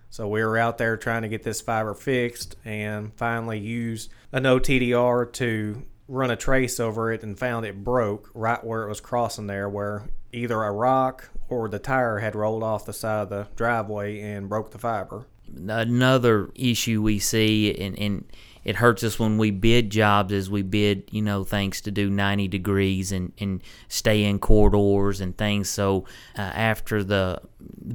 So 0.09 0.29
we 0.29 0.41
were 0.41 0.57
out 0.57 0.77
there 0.77 0.95
trying 0.95 1.23
to 1.23 1.27
get 1.27 1.43
this 1.43 1.59
fiber 1.59 1.93
fixed, 1.93 2.55
and 2.63 3.13
finally 3.17 3.59
used 3.59 4.09
an 4.31 4.43
OTDR 4.43 5.33
to 5.33 5.83
run 6.07 6.31
a 6.31 6.37
trace 6.37 6.79
over 6.79 7.11
it 7.11 7.23
and 7.23 7.37
found 7.37 7.65
it 7.65 7.83
broke 7.83 8.31
right 8.33 8.63
where 8.63 8.83
it 8.83 8.89
was 8.89 9.01
crossing 9.01 9.47
there, 9.47 9.67
where 9.67 10.03
either 10.31 10.63
a 10.63 10.71
rock 10.71 11.29
or 11.49 11.67
the 11.67 11.77
tire 11.77 12.19
had 12.19 12.35
rolled 12.35 12.63
off 12.63 12.85
the 12.85 12.93
side 12.93 13.23
of 13.23 13.29
the 13.29 13.47
driveway 13.57 14.21
and 14.21 14.47
broke 14.47 14.71
the 14.71 14.79
fiber. 14.79 15.27
Another 15.55 16.49
issue 16.55 17.01
we 17.01 17.19
see, 17.19 17.73
and, 17.75 17.97
and 17.99 18.25
it 18.63 18.77
hurts 18.77 19.03
us 19.03 19.19
when 19.19 19.37
we 19.37 19.51
bid 19.51 19.89
jobs 19.89 20.31
as 20.31 20.49
we 20.49 20.61
bid, 20.61 21.09
you 21.11 21.21
know, 21.21 21.43
things 21.43 21.81
to 21.81 21.91
do 21.91 22.09
90 22.09 22.47
degrees 22.47 23.11
and, 23.11 23.33
and 23.39 23.61
stay 23.87 24.23
in 24.23 24.39
corridors 24.39 25.19
and 25.19 25.37
things. 25.37 25.69
So 25.69 26.05
uh, 26.37 26.41
after 26.41 27.03
the 27.03 27.41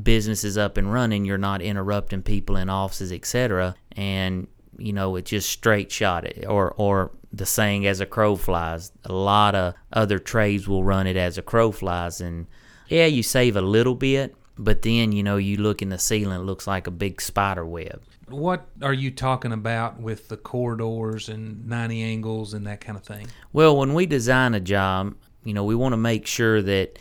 business 0.02 0.44
is 0.44 0.58
up 0.58 0.76
and 0.76 0.92
running, 0.92 1.24
you're 1.24 1.38
not 1.38 1.62
interrupting 1.62 2.22
people 2.22 2.56
in 2.56 2.68
offices, 2.68 3.12
etc. 3.12 3.74
And 3.92 4.46
you 4.78 4.92
know, 4.92 5.16
it 5.16 5.24
just 5.24 5.50
straight 5.50 5.90
shot 5.90 6.24
it, 6.24 6.46
or 6.46 6.72
or 6.76 7.10
the 7.32 7.46
saying 7.46 7.86
as 7.86 8.00
a 8.00 8.06
crow 8.06 8.36
flies. 8.36 8.92
A 9.04 9.12
lot 9.12 9.54
of 9.54 9.74
other 9.92 10.18
trades 10.18 10.68
will 10.68 10.84
run 10.84 11.06
it 11.06 11.16
as 11.16 11.36
a 11.36 11.42
crow 11.42 11.72
flies, 11.72 12.20
and 12.20 12.46
yeah, 12.88 13.06
you 13.06 13.22
save 13.22 13.56
a 13.56 13.60
little 13.60 13.94
bit, 13.94 14.34
but 14.58 14.82
then 14.82 15.12
you 15.12 15.22
know 15.22 15.36
you 15.36 15.56
look 15.56 15.82
in 15.82 15.88
the 15.88 15.98
ceiling, 15.98 16.40
it 16.40 16.44
looks 16.44 16.66
like 16.66 16.86
a 16.86 16.90
big 16.90 17.20
spider 17.20 17.64
web. 17.64 18.02
What 18.28 18.68
are 18.82 18.92
you 18.92 19.10
talking 19.10 19.52
about 19.52 20.00
with 20.00 20.28
the 20.28 20.36
corridors 20.36 21.30
and 21.30 21.66
90 21.66 22.02
angles 22.02 22.52
and 22.52 22.66
that 22.66 22.80
kind 22.82 22.98
of 22.98 23.04
thing? 23.04 23.28
Well, 23.54 23.76
when 23.76 23.94
we 23.94 24.04
design 24.04 24.52
a 24.54 24.60
job, 24.60 25.14
you 25.44 25.54
know, 25.54 25.64
we 25.64 25.74
want 25.74 25.94
to 25.94 25.96
make 25.96 26.26
sure 26.26 26.60
that 26.60 26.98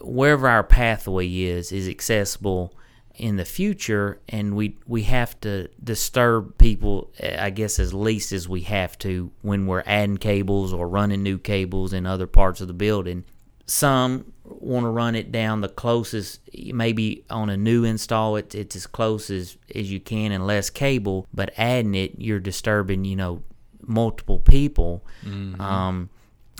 wherever 0.00 0.48
our 0.48 0.62
pathway 0.62 1.28
is 1.28 1.72
is 1.72 1.88
accessible 1.88 2.72
in 3.14 3.36
the 3.36 3.44
future 3.44 4.20
and 4.28 4.54
we 4.54 4.78
we 4.86 5.02
have 5.02 5.38
to 5.40 5.68
disturb 5.82 6.56
people 6.56 7.10
eh, 7.18 7.36
I 7.38 7.50
guess 7.50 7.80
as 7.80 7.92
least 7.92 8.30
as 8.30 8.48
we 8.48 8.60
have 8.62 8.96
to 8.98 9.32
when 9.42 9.66
we're 9.66 9.82
adding 9.86 10.18
cables 10.18 10.72
or 10.72 10.88
running 10.88 11.24
new 11.24 11.38
cables 11.38 11.92
in 11.92 12.06
other 12.06 12.28
parts 12.28 12.60
of 12.60 12.68
the 12.68 12.74
building. 12.74 13.24
Some 13.66 14.32
want 14.50 14.84
to 14.84 14.90
run 14.90 15.14
it 15.14 15.30
down 15.30 15.60
the 15.60 15.68
closest 15.68 16.40
maybe 16.72 17.24
on 17.30 17.50
a 17.50 17.56
new 17.56 17.84
install 17.84 18.36
it, 18.36 18.54
it's 18.54 18.76
as 18.76 18.86
close 18.86 19.30
as, 19.30 19.56
as 19.74 19.90
you 19.90 20.00
can 20.00 20.32
and 20.32 20.46
less 20.46 20.70
cable 20.70 21.26
but 21.32 21.52
adding 21.56 21.94
it 21.94 22.18
you're 22.18 22.40
disturbing 22.40 23.04
you 23.04 23.16
know 23.16 23.42
multiple 23.80 24.38
people 24.38 25.04
mm-hmm. 25.24 25.60
um, 25.60 26.10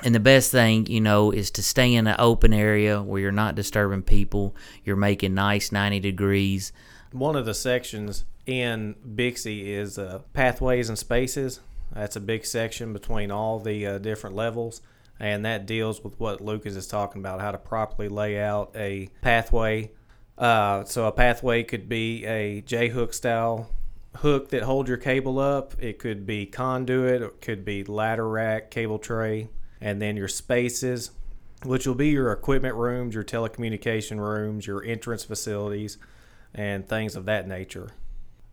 and 0.04 0.14
the 0.14 0.20
best 0.20 0.52
thing, 0.52 0.86
you 0.86 1.00
know, 1.00 1.32
is 1.32 1.50
to 1.52 1.62
stay 1.62 1.94
in 1.94 2.06
an 2.06 2.16
open 2.18 2.52
area 2.52 3.02
where 3.02 3.20
you're 3.20 3.32
not 3.32 3.56
disturbing 3.56 4.02
people. 4.02 4.54
You're 4.84 4.96
making 4.96 5.34
nice 5.34 5.72
90 5.72 5.98
degrees. 6.00 6.72
One 7.10 7.34
of 7.34 7.46
the 7.46 7.54
sections 7.54 8.24
in 8.46 8.94
BICSI 9.06 9.66
is 9.66 9.98
uh, 9.98 10.20
pathways 10.34 10.88
and 10.88 10.96
spaces. 10.96 11.60
That's 11.92 12.14
a 12.14 12.20
big 12.20 12.44
section 12.46 12.92
between 12.92 13.30
all 13.30 13.58
the 13.58 13.86
uh, 13.86 13.98
different 13.98 14.36
levels. 14.36 14.82
And 15.20 15.44
that 15.44 15.66
deals 15.66 16.02
with 16.04 16.18
what 16.20 16.40
Lucas 16.40 16.76
is 16.76 16.86
talking 16.86 17.20
about 17.20 17.40
how 17.40 17.50
to 17.50 17.58
properly 17.58 18.08
lay 18.08 18.40
out 18.40 18.70
a 18.76 19.08
pathway. 19.20 19.90
Uh, 20.36 20.84
so, 20.84 21.06
a 21.06 21.12
pathway 21.12 21.64
could 21.64 21.88
be 21.88 22.24
a 22.24 22.60
J 22.60 22.88
hook 22.88 23.12
style 23.12 23.70
hook 24.16 24.50
that 24.50 24.62
holds 24.62 24.88
your 24.88 24.98
cable 24.98 25.38
up, 25.38 25.74
it 25.82 25.98
could 25.98 26.26
be 26.26 26.46
conduit, 26.46 27.22
it 27.22 27.40
could 27.40 27.64
be 27.64 27.84
ladder 27.84 28.28
rack, 28.28 28.70
cable 28.70 28.98
tray 28.98 29.48
and 29.80 30.00
then 30.00 30.16
your 30.16 30.28
spaces, 30.28 31.10
which 31.64 31.86
will 31.86 31.94
be 31.94 32.08
your 32.08 32.32
equipment 32.32 32.74
rooms, 32.74 33.14
your 33.14 33.24
telecommunication 33.24 34.18
rooms, 34.18 34.66
your 34.66 34.84
entrance 34.84 35.24
facilities, 35.24 35.98
and 36.54 36.88
things 36.88 37.16
of 37.16 37.24
that 37.26 37.46
nature. 37.46 37.90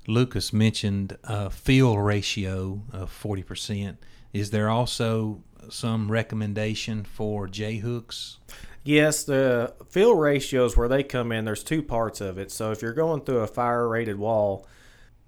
Lucas 0.08 0.54
mentioned 0.54 1.18
a 1.24 1.50
fill 1.50 1.98
ratio 1.98 2.82
of 2.92 3.12
40%. 3.12 3.98
Is 4.36 4.52
there 4.52 4.70
also 4.70 5.42
some 5.70 6.12
recommendation 6.12 7.06
for 7.06 7.48
J 7.48 7.78
hooks? 7.78 8.38
Yes, 8.84 9.24
the 9.24 9.74
fill 9.90 10.14
ratios 10.14 10.76
where 10.76 10.90
they 10.90 11.04
come 11.04 11.32
in, 11.32 11.46
there's 11.46 11.64
two 11.64 11.82
parts 11.82 12.20
of 12.20 12.38
it. 12.38 12.52
So 12.52 12.74
if 12.74 12.82
you're 12.82 12.92
going 12.92 13.22
through 13.22 13.40
a 13.40 13.48
fire 13.48 13.88
rated 13.88 14.20
wall, 14.20 14.68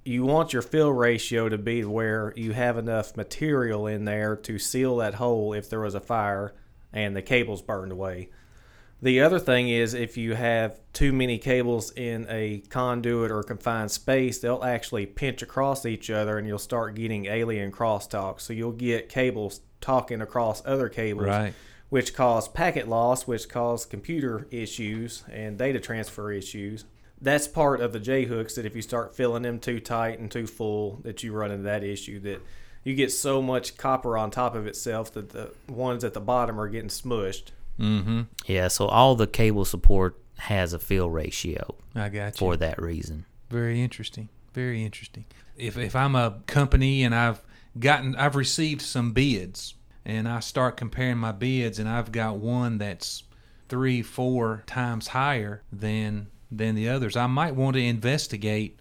you 0.03 0.25
want 0.25 0.51
your 0.51 0.61
fill 0.61 0.91
ratio 0.91 1.47
to 1.47 1.57
be 1.57 1.85
where 1.85 2.33
you 2.35 2.51
have 2.51 2.77
enough 2.77 3.15
material 3.15 3.87
in 3.87 4.03
there 4.03 4.35
to 4.35 4.59
seal 4.59 4.97
that 4.97 5.13
hole 5.13 5.53
if 5.53 5.69
there 5.69 5.79
was 5.79 5.95
a 5.95 6.01
fire 6.01 6.53
and 6.91 7.15
the 7.15 7.21
cables 7.21 7.61
burned 7.61 7.93
away. 7.93 8.29
The 9.01 9.21
other 9.21 9.37
thing 9.37 9.69
is 9.69 9.93
if 9.93 10.17
you 10.17 10.33
have 10.33 10.79
too 10.91 11.13
many 11.13 11.37
cables 11.37 11.91
in 11.91 12.25
a 12.29 12.63
conduit 12.69 13.29
or 13.29 13.43
confined 13.43 13.91
space, 13.91 14.39
they'll 14.39 14.63
actually 14.63 15.05
pinch 15.05 15.41
across 15.41 15.85
each 15.85 16.09
other 16.09 16.37
and 16.39 16.47
you'll 16.47 16.57
start 16.57 16.95
getting 16.95 17.27
alien 17.27 17.71
crosstalk. 17.71 18.41
So 18.41 18.53
you'll 18.53 18.71
get 18.71 19.07
cables 19.07 19.61
talking 19.81 20.21
across 20.21 20.65
other 20.65 20.89
cables, 20.89 21.27
right. 21.27 21.53
which 21.89 22.15
cause 22.15 22.47
packet 22.47 22.87
loss, 22.87 23.27
which 23.27 23.47
cause 23.47 23.85
computer 23.85 24.47
issues 24.49 25.23
and 25.31 25.57
data 25.57 25.79
transfer 25.79 26.31
issues 26.31 26.85
that's 27.21 27.47
part 27.47 27.81
of 27.81 27.93
the 27.93 27.99
J 27.99 28.25
hooks 28.25 28.55
that 28.55 28.65
if 28.65 28.75
you 28.75 28.81
start 28.81 29.15
filling 29.15 29.43
them 29.43 29.59
too 29.59 29.79
tight 29.79 30.19
and 30.19 30.29
too 30.29 30.47
full, 30.47 30.99
that 31.03 31.23
you 31.23 31.33
run 31.33 31.51
into 31.51 31.63
that 31.63 31.83
issue 31.83 32.19
that 32.21 32.41
you 32.83 32.95
get 32.95 33.11
so 33.11 33.41
much 33.41 33.77
copper 33.77 34.17
on 34.17 34.31
top 34.31 34.55
of 34.55 34.67
itself 34.67 35.11
that 35.13 35.29
the 35.29 35.51
ones 35.67 36.03
at 36.03 36.13
the 36.13 36.21
bottom 36.21 36.59
are 36.59 36.69
getting 36.69 36.89
smushed. 36.89 37.51
Mm-hmm. 37.79 38.21
Yeah, 38.45 38.67
so 38.67 38.87
all 38.87 39.15
the 39.15 39.27
cable 39.27 39.65
support 39.65 40.17
has 40.37 40.73
a 40.73 40.79
fill 40.79 41.09
ratio. 41.09 41.75
I 41.95 42.09
got 42.09 42.33
you. 42.33 42.37
For 42.37 42.57
that 42.57 42.81
reason. 42.81 43.25
Very 43.49 43.81
interesting. 43.81 44.29
Very 44.53 44.83
interesting. 44.83 45.25
If 45.55 45.77
if 45.77 45.95
I'm 45.95 46.15
a 46.15 46.39
company 46.47 47.03
and 47.03 47.13
I've 47.15 47.41
gotten 47.79 48.15
I've 48.15 48.35
received 48.35 48.81
some 48.81 49.11
bids 49.11 49.75
and 50.05 50.27
I 50.27 50.39
start 50.39 50.77
comparing 50.77 51.17
my 51.17 51.31
bids 51.31 51.79
and 51.79 51.89
I've 51.89 52.11
got 52.11 52.37
one 52.37 52.77
that's 52.77 53.23
three, 53.69 54.01
four 54.01 54.63
times 54.67 55.09
higher 55.09 55.63
than 55.71 56.27
than 56.51 56.75
the 56.75 56.89
others. 56.89 57.15
I 57.17 57.27
might 57.27 57.55
want 57.55 57.75
to 57.75 57.83
investigate, 57.83 58.79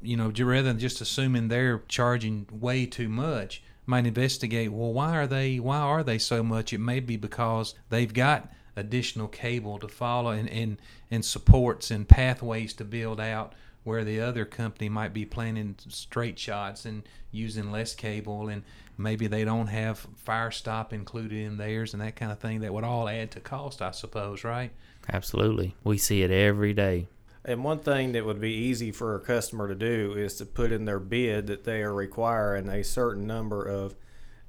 you 0.00 0.16
know, 0.16 0.32
rather 0.44 0.62
than 0.62 0.78
just 0.78 1.00
assuming 1.00 1.48
they're 1.48 1.82
charging 1.88 2.46
way 2.50 2.86
too 2.86 3.08
much. 3.08 3.62
Might 3.86 4.06
investigate. 4.06 4.72
Well, 4.72 4.92
why 4.92 5.16
are 5.16 5.26
they? 5.26 5.58
Why 5.58 5.78
are 5.78 6.02
they 6.02 6.18
so 6.18 6.42
much? 6.42 6.72
It 6.72 6.78
may 6.78 7.00
be 7.00 7.16
because 7.16 7.74
they've 7.88 8.12
got 8.12 8.52
additional 8.74 9.28
cable 9.28 9.78
to 9.78 9.88
follow 9.88 10.30
and 10.30 10.48
and, 10.48 10.78
and 11.10 11.24
supports 11.24 11.90
and 11.90 12.08
pathways 12.08 12.74
to 12.74 12.84
build 12.84 13.20
out 13.20 13.54
where 13.84 14.04
the 14.04 14.20
other 14.20 14.44
company 14.44 14.88
might 14.88 15.14
be 15.14 15.24
planning 15.24 15.76
straight 15.88 16.38
shots 16.38 16.84
and 16.84 17.04
using 17.30 17.70
less 17.70 17.94
cable 17.94 18.48
and 18.48 18.64
maybe 18.98 19.28
they 19.28 19.44
don't 19.44 19.68
have 19.68 20.06
fire 20.16 20.50
stop 20.50 20.92
included 20.92 21.38
in 21.38 21.56
theirs 21.56 21.94
and 21.94 22.02
that 22.02 22.16
kind 22.16 22.32
of 22.32 22.38
thing 22.40 22.60
that 22.60 22.74
would 22.74 22.82
all 22.82 23.08
add 23.08 23.30
to 23.30 23.38
cost 23.38 23.80
i 23.80 23.90
suppose 23.92 24.42
right 24.42 24.72
Absolutely. 25.12 25.74
We 25.84 25.98
see 25.98 26.22
it 26.22 26.30
every 26.30 26.72
day. 26.72 27.08
And 27.46 27.62
one 27.62 27.78
thing 27.78 28.10
that 28.12 28.26
would 28.26 28.40
be 28.40 28.52
easy 28.52 28.90
for 28.90 29.14
a 29.14 29.20
customer 29.20 29.68
to 29.68 29.74
do 29.76 30.14
is 30.16 30.34
to 30.38 30.44
put 30.44 30.72
in 30.72 30.84
their 30.84 30.98
bid 30.98 31.46
that 31.46 31.62
they 31.62 31.80
are 31.82 31.94
requiring 31.94 32.68
a 32.68 32.82
certain 32.82 33.24
number 33.24 33.62
of 33.62 33.94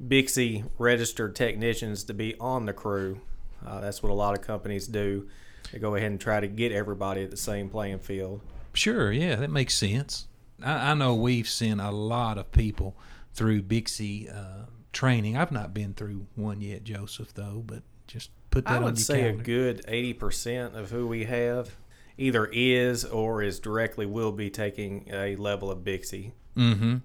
BICSI 0.05 0.67
registered 0.79 1.35
technicians 1.35 2.03
to 2.05 2.15
be 2.15 2.35
on 2.39 2.65
the 2.65 2.73
crew. 2.73 3.21
Uh, 3.63 3.81
that's 3.81 4.01
what 4.01 4.11
a 4.11 4.15
lot 4.15 4.35
of 4.35 4.43
companies 4.43 4.87
do. 4.87 5.29
They 5.71 5.77
go 5.77 5.93
ahead 5.93 6.09
and 6.09 6.19
try 6.19 6.39
to 6.39 6.47
get 6.47 6.71
everybody 6.71 7.23
at 7.23 7.29
the 7.29 7.37
same 7.37 7.69
playing 7.69 7.99
field. 7.99 8.41
Sure, 8.73 9.11
yeah, 9.11 9.35
that 9.35 9.51
makes 9.51 9.75
sense. 9.75 10.27
I, 10.63 10.91
I 10.91 10.93
know 10.95 11.13
we've 11.13 11.47
sent 11.47 11.79
a 11.79 11.91
lot 11.91 12.39
of 12.39 12.51
people 12.51 12.95
through 13.35 13.61
BICSI 13.61 14.35
uh, 14.35 14.65
training. 14.91 15.37
I've 15.37 15.51
not 15.51 15.71
been 15.71 15.93
through 15.93 16.25
one 16.33 16.61
yet, 16.61 16.83
Joseph, 16.83 17.31
though, 17.35 17.63
but 17.63 17.83
just 18.07 18.31
put 18.49 18.65
that 18.65 18.77
in. 18.77 18.81
I 18.81 18.85
would 18.85 18.97
say 18.97 19.19
calendar. 19.19 19.41
a 19.41 19.43
good 19.43 19.85
eighty 19.87 20.13
percent 20.13 20.75
of 20.75 20.89
who 20.89 21.07
we 21.07 21.25
have 21.25 21.75
either 22.17 22.45
is 22.45 23.05
or 23.05 23.41
is 23.41 23.59
directly 23.59 24.05
will 24.05 24.31
be 24.31 24.49
taking 24.49 25.07
a 25.11 25.35
level 25.35 25.69
of 25.71 25.79
BICSI. 25.79 26.31
Mm-hmm. 26.55 26.97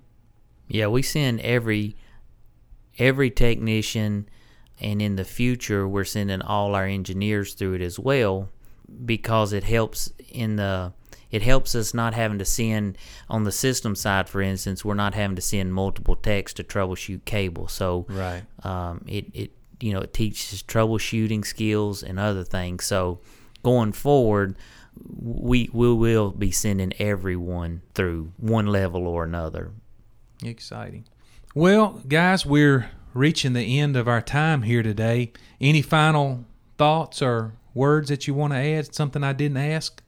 Yeah, 0.68 0.86
we 0.86 1.02
send 1.02 1.40
every 1.40 1.96
every 2.98 3.30
technician, 3.30 4.28
and 4.80 5.02
in 5.02 5.16
the 5.16 5.24
future, 5.24 5.86
we're 5.86 6.04
sending 6.04 6.42
all 6.42 6.74
our 6.74 6.86
engineers 6.86 7.54
through 7.54 7.74
it 7.74 7.82
as 7.82 7.98
well 7.98 8.48
because 9.04 9.52
it 9.52 9.64
helps 9.64 10.12
in 10.30 10.56
the 10.56 10.92
it 11.30 11.42
helps 11.42 11.74
us 11.74 11.94
not 11.94 12.12
having 12.12 12.38
to 12.38 12.44
send 12.44 12.98
on 13.30 13.44
the 13.44 13.52
system 13.52 13.94
side 13.94 14.28
for 14.28 14.42
instance 14.42 14.84
we're 14.84 14.92
not 14.92 15.14
having 15.14 15.34
to 15.34 15.40
send 15.40 15.72
multiple 15.72 16.14
techs 16.14 16.52
to 16.52 16.62
troubleshoot 16.62 17.24
cable 17.24 17.66
so 17.66 18.04
right 18.10 18.42
um, 18.64 19.02
it, 19.08 19.24
it 19.32 19.52
you 19.82 19.92
know 19.92 20.00
it 20.00 20.14
teaches 20.14 20.62
troubleshooting 20.62 21.44
skills 21.44 22.02
and 22.02 22.18
other 22.18 22.44
things. 22.44 22.84
So 22.84 23.20
going 23.62 23.92
forward, 23.92 24.56
we 24.96 25.70
we 25.72 25.92
will 25.92 26.30
be 26.30 26.50
sending 26.50 26.92
everyone 26.98 27.82
through 27.94 28.32
one 28.36 28.66
level 28.66 29.06
or 29.06 29.24
another. 29.24 29.72
Exciting. 30.42 31.04
Well, 31.54 32.02
guys, 32.08 32.46
we're 32.46 32.90
reaching 33.14 33.52
the 33.52 33.78
end 33.78 33.96
of 33.96 34.08
our 34.08 34.22
time 34.22 34.62
here 34.62 34.82
today. 34.82 35.32
Any 35.60 35.82
final 35.82 36.44
thoughts 36.78 37.22
or 37.22 37.52
words 37.74 38.08
that 38.08 38.26
you 38.26 38.34
want 38.34 38.52
to 38.52 38.58
add? 38.58 38.94
Something 38.94 39.22
I 39.22 39.32
didn't 39.32 39.58
ask? 39.58 40.02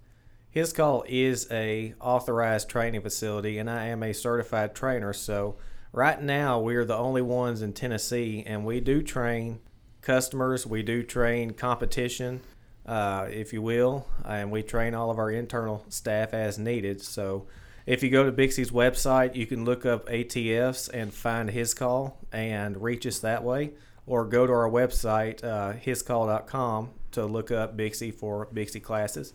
His 0.51 0.73
call 0.73 1.05
is 1.09 1.49
a 1.51 1.95
authorized 2.01 2.69
training 2.69 3.03
facility, 3.03 3.59
and 3.59 3.69
I 3.69 3.87
am 3.87 4.03
a 4.03 4.13
certified 4.13 4.75
trainer. 4.75 5.13
So 5.13 5.57
Right 5.95 6.21
now, 6.21 6.59
we're 6.59 6.85
the 6.85 6.97
only 6.97 7.23
ones 7.23 7.63
in 7.63 7.73
Tennessee, 7.73 8.43
and 8.45 8.65
we 8.65 8.81
do 8.81 9.01
train 9.01 9.61
customers, 10.03 10.67
we 10.67 10.83
do 10.83 11.05
train 11.05 11.53
competition, 11.53 12.41
uh, 12.87 13.27
if 13.31 13.53
you 13.53 13.63
will, 13.63 14.07
and 14.25 14.51
we 14.51 14.63
train 14.63 14.95
all 14.95 15.11
of 15.11 15.19
our 15.19 15.31
internal 15.31 15.85
staff 15.89 16.35
as 16.35 16.59
needed. 16.59 17.03
So, 17.03 17.47
if 17.87 18.03
you 18.03 18.11
go 18.11 18.25
to 18.25 18.33
BICSI's 18.33 18.71
website, 18.71 19.35
you 19.35 19.47
can 19.47 19.65
look 19.65 19.85
up 19.85 20.09
ATFs 20.09 20.89
and 20.93 21.13
find 21.13 21.51
his 21.51 21.75
call 21.75 22.19
and 22.33 22.83
reach 22.83 23.07
us 23.07 23.19
that 23.19 23.45
way, 23.45 23.73
or 24.07 24.25
go 24.25 24.47
to 24.47 24.53
our 24.53 24.71
website, 24.71 25.45
uh, 25.45 25.75
hiscall.com, 25.75 26.91
to 27.13 27.27
look 27.27 27.51
up 27.51 27.77
BICSI 27.77 28.15
for 28.15 28.49
BICSI 28.55 28.83
classes. 28.83 29.35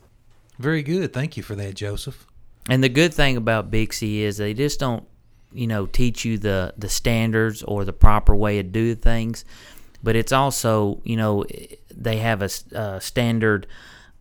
Very 0.58 0.82
good. 0.82 1.12
Thank 1.12 1.36
you 1.36 1.42
for 1.42 1.54
that, 1.54 1.74
Joseph. 1.74 2.26
And 2.68 2.84
the 2.84 2.88
good 2.88 3.14
thing 3.14 3.36
about 3.36 3.70
BICSI 3.70 4.18
is 4.18 4.36
they 4.36 4.52
just 4.52 4.78
don't, 4.78 5.04
you 5.52 5.66
know, 5.66 5.86
teach 5.86 6.24
you 6.24 6.38
the 6.38 6.74
the 6.76 6.88
standards 6.88 7.62
or 7.62 7.84
the 7.84 7.92
proper 7.92 8.34
way 8.34 8.56
to 8.56 8.62
do 8.62 8.94
things, 8.94 9.44
but 10.02 10.16
it's 10.16 10.32
also, 10.32 11.00
you 11.04 11.16
know, 11.16 11.44
they 11.94 12.18
have 12.18 12.42
a, 12.42 12.50
a 12.72 13.00
standard 13.00 13.66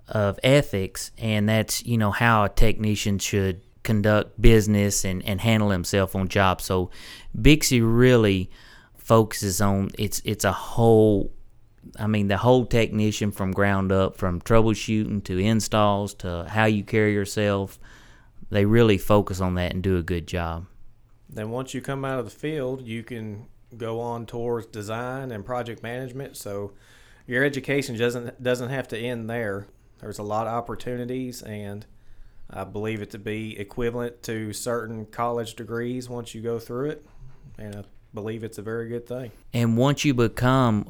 of 0.07 0.39
ethics, 0.43 1.11
and 1.17 1.47
that's 1.47 1.85
you 1.85 1.97
know 1.97 2.11
how 2.11 2.45
a 2.45 2.49
technician 2.49 3.19
should 3.19 3.61
conduct 3.83 4.39
business 4.41 5.05
and, 5.05 5.23
and 5.25 5.41
handle 5.41 5.69
himself 5.69 6.15
on 6.15 6.27
jobs. 6.27 6.65
So 6.65 6.89
BICSI 7.37 7.81
really 7.83 8.49
focuses 8.97 9.61
on 9.61 9.89
it's 9.97 10.21
it's 10.25 10.43
a 10.43 10.51
whole 10.51 11.31
I 11.97 12.07
mean 12.07 12.27
the 12.27 12.37
whole 12.37 12.65
technician 12.65 13.31
from 13.31 13.51
ground 13.51 13.91
up, 13.91 14.17
from 14.17 14.41
troubleshooting 14.41 15.23
to 15.25 15.37
installs 15.37 16.13
to 16.15 16.45
how 16.49 16.65
you 16.65 16.83
carry 16.83 17.13
yourself. 17.13 17.79
They 18.51 18.65
really 18.65 18.97
focus 18.97 19.41
on 19.41 19.55
that 19.55 19.73
and 19.73 19.83
do 19.83 19.97
a 19.97 20.03
good 20.03 20.27
job. 20.27 20.65
Then 21.29 21.51
once 21.51 21.75
you 21.75 21.81
come 21.81 22.03
out 22.03 22.17
of 22.17 22.25
the 22.25 22.31
field, 22.31 22.81
you 22.81 23.03
can 23.03 23.45
go 23.77 23.99
on 23.99 24.25
towards 24.25 24.67
design 24.67 25.31
and 25.31 25.45
project 25.45 25.83
management. 25.83 26.37
So 26.37 26.73
your 27.27 27.43
education 27.43 27.97
doesn't 27.97 28.41
doesn't 28.41 28.69
have 28.69 28.87
to 28.89 28.97
end 28.97 29.29
there. 29.29 29.67
There's 29.99 30.19
a 30.19 30.23
lot 30.23 30.47
of 30.47 30.53
opportunities 30.53 31.41
and 31.41 31.85
I 32.51 32.63
believe 32.63 33.01
it 33.01 33.11
to 33.11 33.19
be 33.19 33.57
equivalent 33.59 34.23
to 34.23 34.53
certain 34.53 35.05
college 35.05 35.55
degrees 35.55 36.09
once 36.09 36.33
you 36.33 36.41
go 36.41 36.57
through 36.57 36.89
it, 36.91 37.05
and 37.59 37.75
I 37.75 37.83
believe 38.13 38.43
it's 38.43 38.57
a 38.57 38.63
very 38.63 38.89
good 38.89 39.05
thing. 39.05 39.31
And 39.53 39.77
once 39.77 40.03
you 40.03 40.15
become, 40.15 40.89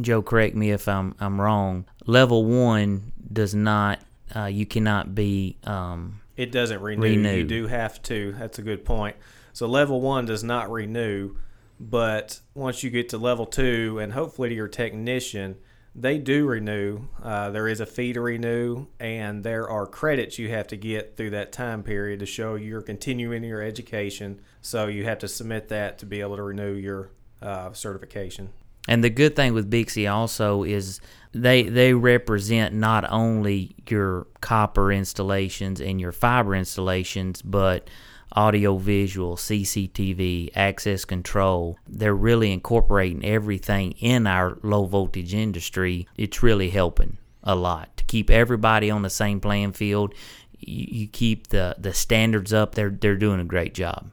Joe, 0.00 0.22
correct 0.22 0.54
me 0.56 0.70
if 0.70 0.88
I'm 0.88 1.14
I'm 1.20 1.40
wrong. 1.40 1.84
Level 2.06 2.44
one 2.44 3.12
does 3.30 3.54
not, 3.54 4.00
uh, 4.34 4.46
you 4.46 4.64
cannot 4.64 5.14
be. 5.14 5.56
Um, 5.64 6.20
it 6.36 6.52
doesn't 6.52 6.80
renew. 6.80 7.02
renew. 7.02 7.36
You 7.36 7.44
do 7.44 7.66
have 7.66 8.00
to. 8.04 8.32
That's 8.38 8.58
a 8.58 8.62
good 8.62 8.84
point. 8.86 9.16
So 9.52 9.66
level 9.66 10.00
one 10.00 10.24
does 10.24 10.44
not 10.44 10.70
renew, 10.70 11.34
but 11.80 12.40
once 12.54 12.82
you 12.82 12.90
get 12.90 13.08
to 13.10 13.18
level 13.18 13.46
two, 13.46 13.98
and 13.98 14.12
hopefully 14.12 14.48
to 14.48 14.54
your 14.54 14.68
technician, 14.68 15.56
they 15.94 16.18
do 16.18 16.46
renew. 16.46 17.00
Uh, 17.22 17.50
there 17.50 17.66
is 17.66 17.80
a 17.80 17.86
fee 17.86 18.12
to 18.12 18.20
renew, 18.20 18.86
and 19.00 19.42
there 19.42 19.68
are 19.68 19.86
credits 19.86 20.38
you 20.38 20.48
have 20.50 20.68
to 20.68 20.76
get 20.76 21.16
through 21.16 21.30
that 21.30 21.52
time 21.52 21.82
period 21.82 22.20
to 22.20 22.26
show 22.26 22.54
you're 22.54 22.82
continuing 22.82 23.42
your 23.42 23.62
education. 23.62 24.40
So 24.60 24.86
you 24.86 25.04
have 25.04 25.18
to 25.20 25.28
submit 25.28 25.68
that 25.68 25.98
to 25.98 26.06
be 26.06 26.20
able 26.20 26.36
to 26.36 26.42
renew 26.42 26.74
your 26.74 27.10
uh, 27.42 27.72
certification. 27.72 28.50
And 28.86 29.04
the 29.04 29.10
good 29.10 29.36
thing 29.36 29.52
with 29.54 29.70
BICSI 29.70 30.10
also 30.10 30.62
is 30.62 31.00
they 31.32 31.64
they 31.64 31.92
represent 31.92 32.74
not 32.74 33.04
only 33.10 33.76
your 33.88 34.26
copper 34.40 34.90
installations 34.90 35.80
and 35.80 36.00
your 36.00 36.12
fiber 36.12 36.54
installations, 36.54 37.42
but 37.42 37.88
audio 38.32 38.76
visual, 38.76 39.36
CCTV, 39.36 40.50
access 40.54 41.04
control. 41.04 41.78
They're 41.88 42.14
really 42.14 42.52
incorporating 42.52 43.24
everything 43.24 43.92
in 43.92 44.26
our 44.26 44.58
low 44.62 44.86
voltage 44.86 45.34
industry. 45.34 46.06
It's 46.16 46.42
really 46.42 46.70
helping 46.70 47.18
a 47.42 47.54
lot 47.54 47.96
to 47.96 48.04
keep 48.04 48.30
everybody 48.30 48.90
on 48.90 49.02
the 49.02 49.10
same 49.10 49.40
playing 49.40 49.72
field. 49.72 50.14
You, 50.60 51.06
keep 51.06 51.48
the, 51.48 51.76
the 51.78 51.94
standards 51.94 52.52
up. 52.52 52.74
They're 52.74 52.90
they're 52.90 53.16
doing 53.16 53.38
a 53.40 53.44
great 53.44 53.74
job. 53.74 54.10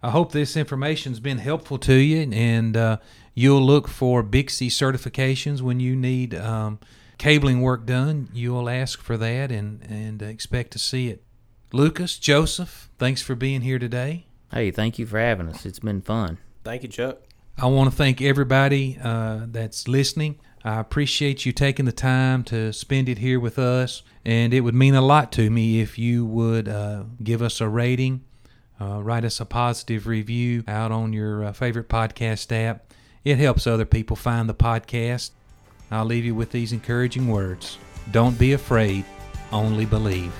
I 0.00 0.10
hope 0.10 0.30
this 0.30 0.56
information's 0.56 1.18
been 1.18 1.38
helpful 1.38 1.76
to 1.78 1.94
you, 1.94 2.30
and 2.32 2.76
uh, 2.76 2.98
you'll 3.34 3.62
look 3.62 3.88
for 3.88 4.22
BICSI 4.22 4.68
certifications 4.68 5.60
when 5.60 5.80
you 5.80 5.96
need 5.96 6.36
um, 6.36 6.78
cabling 7.18 7.60
work 7.60 7.84
done. 7.84 8.28
You'll 8.32 8.68
ask 8.68 9.00
for 9.00 9.16
that 9.16 9.50
and 9.50 9.82
and 9.82 10.22
expect 10.22 10.70
to 10.72 10.78
see 10.78 11.08
it. 11.08 11.24
Lucas, 11.72 12.18
Joseph, 12.18 12.88
thanks 12.98 13.20
for 13.20 13.34
being 13.34 13.60
here 13.60 13.78
today. 13.78 14.24
Hey, 14.50 14.70
thank 14.70 14.98
you 14.98 15.04
for 15.04 15.18
having 15.18 15.48
us. 15.48 15.66
It's 15.66 15.80
been 15.80 16.00
fun. 16.00 16.38
Thank 16.64 16.82
you, 16.82 16.88
Chuck. 16.88 17.18
I 17.58 17.66
want 17.66 17.90
to 17.90 17.96
thank 17.96 18.22
everybody 18.22 18.98
uh, 19.02 19.40
that's 19.46 19.86
listening. 19.86 20.38
I 20.64 20.80
appreciate 20.80 21.44
you 21.44 21.52
taking 21.52 21.84
the 21.84 21.92
time 21.92 22.42
to 22.44 22.72
spend 22.72 23.08
it 23.08 23.18
here 23.18 23.38
with 23.38 23.58
us, 23.58 24.02
and 24.24 24.54
it 24.54 24.60
would 24.60 24.74
mean 24.74 24.94
a 24.94 25.02
lot 25.02 25.30
to 25.32 25.50
me 25.50 25.80
if 25.80 25.98
you 25.98 26.24
would 26.24 26.68
uh, 26.68 27.04
give 27.22 27.42
us 27.42 27.60
a 27.60 27.68
rating, 27.68 28.24
uh, 28.80 29.02
write 29.02 29.24
us 29.24 29.38
a 29.38 29.44
positive 29.44 30.06
review 30.06 30.64
out 30.66 30.90
on 30.90 31.12
your 31.12 31.44
uh, 31.44 31.52
favorite 31.52 31.88
podcast 31.88 32.50
app. 32.50 32.92
It 33.24 33.38
helps 33.38 33.66
other 33.66 33.84
people 33.84 34.16
find 34.16 34.48
the 34.48 34.54
podcast. 34.54 35.32
I'll 35.90 36.04
leave 36.04 36.24
you 36.24 36.34
with 36.34 36.50
these 36.50 36.72
encouraging 36.72 37.28
words 37.28 37.78
Don't 38.10 38.38
be 38.38 38.52
afraid, 38.54 39.04
only 39.52 39.84
believe. 39.84 40.32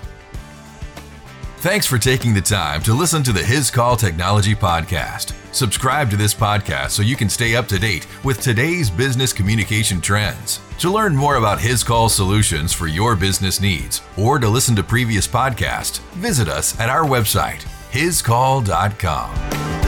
Thanks 1.69 1.85
for 1.85 1.99
taking 1.99 2.33
the 2.33 2.41
time 2.41 2.81
to 2.85 2.95
listen 2.95 3.23
to 3.25 3.31
the 3.31 3.45
His 3.45 3.71
Call 3.71 3.95
Technology 3.95 4.55
Podcast. 4.55 5.35
Subscribe 5.53 6.09
to 6.09 6.17
this 6.17 6.33
podcast 6.33 6.93
so 6.93 7.03
you 7.03 7.15
can 7.15 7.29
stay 7.29 7.57
up 7.57 7.67
to 7.67 7.79
date 7.79 8.07
with 8.25 8.41
today's 8.41 8.89
business 8.89 9.35
communication 9.35 10.01
trends. 10.01 10.63
To 10.79 10.91
learn 10.91 11.15
more 11.15 11.37
about 11.37 11.61
His 11.61 11.85
Call 11.85 12.09
solutions 12.09 12.73
for 12.73 12.87
your 12.87 13.17
business 13.17 13.61
needs 13.61 14.01
or 14.17 14.39
to 14.39 14.49
listen 14.49 14.75
to 14.77 14.83
previous 14.83 15.29
podcasts, 15.29 15.99
visit 16.15 16.49
us 16.49 16.81
at 16.81 16.89
our 16.89 17.05
website, 17.05 17.61
hiscall.com. 17.91 19.88